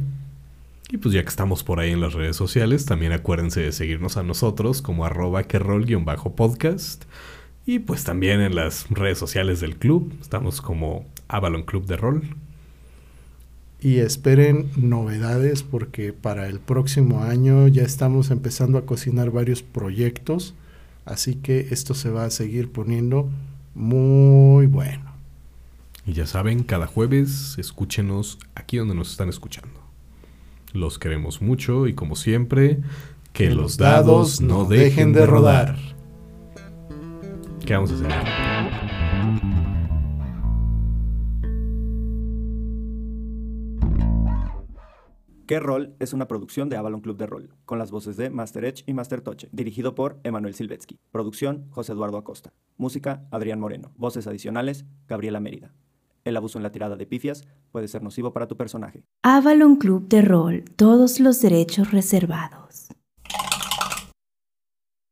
[0.91, 4.19] Y pues ya que estamos por ahí en las redes sociales, también acuérdense de seguirnos
[4.19, 7.05] a nosotros como arroba querrol-podcast.
[7.69, 12.23] Y pues también en las redes sociales del club, estamos como Avalon Club de Rol.
[13.79, 20.55] Y esperen novedades porque para el próximo año ya estamos empezando a cocinar varios proyectos.
[21.05, 23.29] Así que esto se va a seguir poniendo
[23.75, 25.13] muy bueno.
[26.07, 29.79] Y ya saben, cada jueves escúchenos aquí donde nos están escuchando.
[30.73, 32.81] Los queremos mucho y como siempre,
[33.35, 35.98] que, los dados no dejen de rodar.
[37.69, 38.09] ¿Qué vamos a hacer?
[45.47, 45.95] ¿Qué rol?
[45.99, 48.95] Es una producción de Avalon Club de Rol, con las voces de Master Edge y
[48.95, 50.99] Master Toche, dirigido por Emanuel Silvetsky.
[51.11, 52.55] Producción, José Eduardo Acosta.
[52.79, 53.93] Música, Adrián Moreno.
[53.97, 55.75] Voces adicionales, Gabriela Mérida.
[56.25, 59.05] El abuso en la tirada de pifias puede ser nocivo para tu personaje.
[59.23, 62.89] Avalon Club de Rol, todos los derechos reservados.